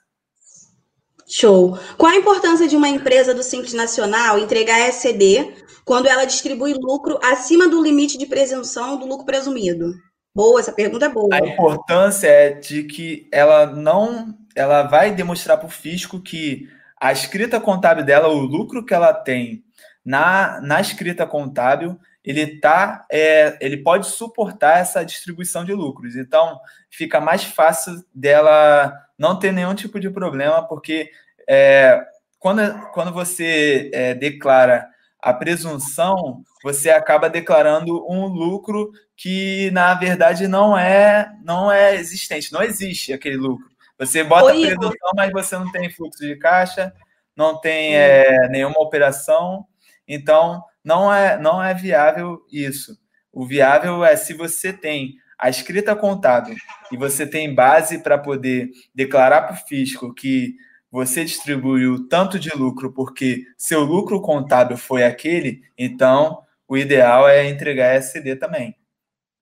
Show. 1.27 1.77
Qual 1.97 2.11
a 2.11 2.15
importância 2.15 2.67
de 2.67 2.75
uma 2.75 2.87
empresa 2.87 3.33
do 3.33 3.41
Simples 3.41 3.73
Nacional 3.73 4.37
entregar 4.37 4.87
SCD 4.89 5.53
quando 5.83 6.07
ela 6.07 6.25
distribui 6.25 6.73
lucro 6.73 7.19
acima 7.23 7.67
do 7.67 7.81
limite 7.81 8.17
de 8.17 8.27
presunção 8.27 8.97
do 8.97 9.07
lucro 9.07 9.25
presumido? 9.25 9.91
Boa, 10.35 10.59
essa 10.59 10.71
pergunta 10.71 11.05
é 11.05 11.09
boa. 11.09 11.33
A 11.33 11.39
importância 11.39 12.27
é 12.27 12.51
de 12.51 12.83
que 12.83 13.27
ela 13.31 13.65
não, 13.65 14.37
ela 14.55 14.83
vai 14.83 15.11
demonstrar 15.11 15.57
para 15.57 15.67
o 15.67 15.71
fisco 15.71 16.21
que 16.21 16.69
a 16.99 17.11
escrita 17.11 17.59
contábil 17.59 18.05
dela, 18.05 18.27
o 18.27 18.39
lucro 18.39 18.85
que 18.85 18.93
ela 18.93 19.13
tem 19.13 19.64
na, 20.05 20.61
na 20.61 20.79
escrita 20.79 21.25
contábil, 21.25 21.99
ele 22.23 22.59
tá, 22.59 23.05
é, 23.11 23.57
ele 23.59 23.77
pode 23.77 24.07
suportar 24.07 24.79
essa 24.79 25.03
distribuição 25.03 25.65
de 25.65 25.73
lucros. 25.73 26.15
Então, 26.15 26.59
fica 26.89 27.19
mais 27.19 27.43
fácil 27.43 28.03
dela 28.13 28.93
não 29.17 29.37
ter 29.37 29.51
nenhum 29.51 29.73
tipo 29.73 29.99
de 29.99 30.09
problema, 30.09 30.67
porque 30.67 31.11
é, 31.47 32.01
quando, 32.39 32.61
quando 32.93 33.11
você 33.11 33.89
é, 33.93 34.13
declara 34.13 34.87
a 35.19 35.33
presunção, 35.33 36.43
você 36.63 36.91
acaba 36.91 37.29
declarando 37.29 38.05
um 38.07 38.27
lucro 38.27 38.91
que 39.17 39.71
na 39.71 39.93
verdade 39.95 40.47
não 40.47 40.77
é 40.77 41.31
não 41.43 41.71
é 41.71 41.95
existente, 41.95 42.53
não 42.53 42.61
existe 42.61 43.11
aquele 43.11 43.37
lucro. 43.37 43.65
Você 43.97 44.23
bota 44.23 44.51
Oi, 44.51 44.63
a 44.63 44.75
presunção, 44.75 45.11
mas 45.15 45.31
você 45.31 45.57
não 45.57 45.71
tem 45.71 45.89
fluxo 45.89 46.19
de 46.19 46.35
caixa, 46.35 46.93
não 47.35 47.59
tem 47.59 47.95
é, 47.95 48.47
nenhuma 48.49 48.79
operação. 48.79 49.65
Então, 50.07 50.63
não 50.83 51.13
é, 51.13 51.37
não 51.37 51.61
é 51.63 51.73
viável 51.73 52.45
isso. 52.51 52.97
O 53.31 53.45
viável 53.45 54.05
é 54.05 54.15
se 54.15 54.33
você 54.33 54.71
tem 54.71 55.15
a 55.37 55.49
escrita 55.49 55.95
contábil 55.95 56.55
e 56.91 56.97
você 56.97 57.27
tem 57.27 57.53
base 57.53 57.99
para 57.99 58.17
poder 58.17 58.69
declarar 58.93 59.41
para 59.41 59.55
o 59.55 59.67
fisco 59.67 60.13
que 60.13 60.55
você 60.89 61.25
distribuiu 61.25 62.07
tanto 62.07 62.39
de 62.39 62.49
lucro 62.55 62.93
porque 62.93 63.43
seu 63.57 63.81
lucro 63.81 64.21
contábil 64.21 64.77
foi 64.77 65.03
aquele, 65.03 65.61
então 65.77 66.39
o 66.67 66.77
ideal 66.77 67.27
é 67.27 67.49
entregar 67.49 67.95
SD 67.95 68.37
também, 68.37 68.75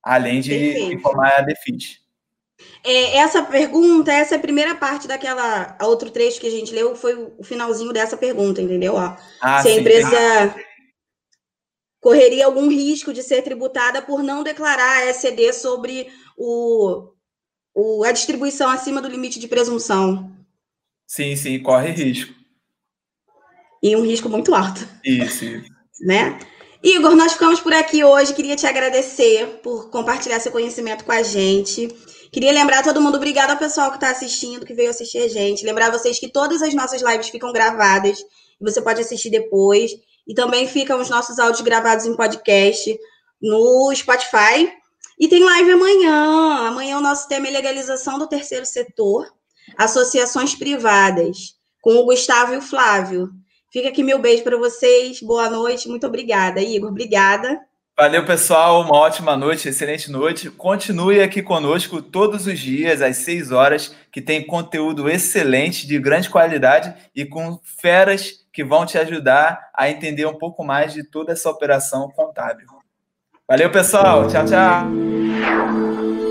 além 0.01 0.41
de 0.41 0.49
Perfeito. 0.49 0.93
informar 0.93 1.34
a 1.38 1.41
DEFIT. 1.41 2.03
É, 2.84 3.18
essa 3.18 3.42
pergunta, 3.42 4.12
essa 4.12 4.36
é 4.36 4.38
a 4.38 4.42
primeira 4.42 4.76
parte 4.76 5.08
daquela. 5.08 5.78
outro 5.82 6.12
trecho 6.12 6.40
que 6.40 6.48
a 6.48 6.52
gente 6.52 6.74
leu 6.74 6.96
foi 6.96 7.16
o 7.16 7.44
finalzinho 7.44 7.94
dessa 7.94 8.18
pergunta, 8.18 8.62
entendeu? 8.62 8.96
Ó, 8.96 9.16
ah, 9.42 9.62
se 9.62 9.70
a 9.70 9.80
empresa 9.80 10.56
correria 12.02 12.46
algum 12.46 12.68
risco 12.68 13.14
de 13.14 13.24
ser 13.24 13.42
tributada 13.42 14.02
por 14.02 14.22
não 14.22 14.44
declarar 14.44 14.98
a 14.98 15.06
ECD 15.06 15.54
sobre 15.54 16.12
o, 16.38 17.14
o, 17.74 18.04
a 18.04 18.12
distribuição 18.12 18.70
acima 18.70 19.02
do 19.02 19.08
limite 19.08 19.40
de 19.40 19.48
presunção. 19.48 20.30
Sim, 21.08 21.36
sim, 21.38 21.64
corre 21.64 21.92
risco. 21.92 22.34
E 23.82 23.96
um 23.96 24.02
risco 24.02 24.28
muito 24.28 24.54
alto. 24.54 24.86
Isso, 25.06 25.46
isso. 25.46 25.70
Né? 26.02 26.38
Igor, 26.84 27.16
nós 27.16 27.34
ficamos 27.34 27.62
por 27.62 27.74
aqui 27.74 28.04
hoje. 28.04 28.34
Queria 28.34 28.58
te 28.58 28.68
agradecer 28.68 29.62
por 29.64 29.90
compartilhar 29.90 30.40
seu 30.42 30.52
conhecimento 30.52 31.06
com 31.06 31.12
a 31.14 31.24
gente. 31.24 31.88
Queria 32.34 32.52
lembrar 32.52 32.82
todo 32.82 33.00
mundo, 33.00 33.18
obrigado 33.18 33.52
ao 33.52 33.58
pessoal 33.58 33.92
que 33.92 33.98
está 33.98 34.10
assistindo, 34.10 34.66
que 34.66 34.74
veio 34.74 34.90
assistir 34.90 35.20
a 35.20 35.28
gente. 35.28 35.64
Lembrar 35.64 35.92
vocês 35.92 36.18
que 36.18 36.28
todas 36.28 36.64
as 36.64 36.74
nossas 36.74 37.04
lives 37.04 37.30
ficam 37.30 37.54
gravadas 37.54 38.18
e 38.60 38.64
você 38.64 38.82
pode 38.82 39.02
assistir 39.02 39.30
depois. 39.30 39.92
E 40.28 40.34
também 40.34 40.68
ficam 40.68 41.00
os 41.00 41.12
nossos 41.12 41.38
áudios 41.38 41.62
gravados 41.62 42.08
em 42.08 42.16
podcast 42.16 42.98
no 43.40 43.94
Spotify. 43.94 44.74
E 45.20 45.28
tem 45.28 45.44
live 45.44 45.74
amanhã. 45.74 46.70
Amanhã 46.70 46.98
o 46.98 47.02
nosso 47.02 47.28
tema 47.28 47.48
é 47.48 47.52
legalização 47.52 48.18
do 48.18 48.26
terceiro 48.26 48.66
setor, 48.66 49.32
associações 49.78 50.56
privadas, 50.56 51.56
com 51.82 51.98
o 51.98 52.06
Gustavo 52.06 52.56
e 52.56 52.58
o 52.58 52.64
Flávio. 52.64 53.30
Fica 53.72 53.90
aqui 53.90 54.02
meu 54.02 54.18
beijo 54.18 54.44
para 54.44 54.58
vocês. 54.58 55.22
Boa 55.22 55.52
noite. 55.52 55.88
Muito 55.88 56.08
obrigada, 56.08 56.60
Igor. 56.60 56.90
Obrigada. 56.90 57.62
Valeu, 57.96 58.26
pessoal. 58.26 58.82
Uma 58.82 58.96
ótima 58.96 59.38
noite, 59.38 59.70
excelente 59.70 60.12
noite. 60.12 60.50
Continue 60.50 61.22
aqui 61.22 61.44
conosco 61.44 62.02
todos 62.02 62.48
os 62.48 62.60
dias, 62.60 63.04
às 63.04 63.18
6 63.18 63.52
horas, 63.52 63.96
que 64.12 64.20
tem 64.20 64.46
conteúdo 64.46 65.08
excelente, 65.08 65.86
de 65.86 66.00
grande 66.00 66.28
qualidade 66.28 66.94
e 67.16 67.24
com 67.24 67.60
feras 67.64 68.44
que 68.52 68.64
vão 68.64 68.84
te 68.84 68.98
ajudar 68.98 69.70
a 69.76 69.89
entender 69.89 70.26
um 70.26 70.38
pouco 70.38 70.64
mais 70.64 70.91
de 70.91 71.04
toda 71.04 71.34
essa 71.34 71.50
operação 71.50 72.10
contábil. 72.10 72.68
Valeu, 73.48 73.70
pessoal. 73.72 74.28
Tchau, 74.28 74.46
tchau. 74.46 76.23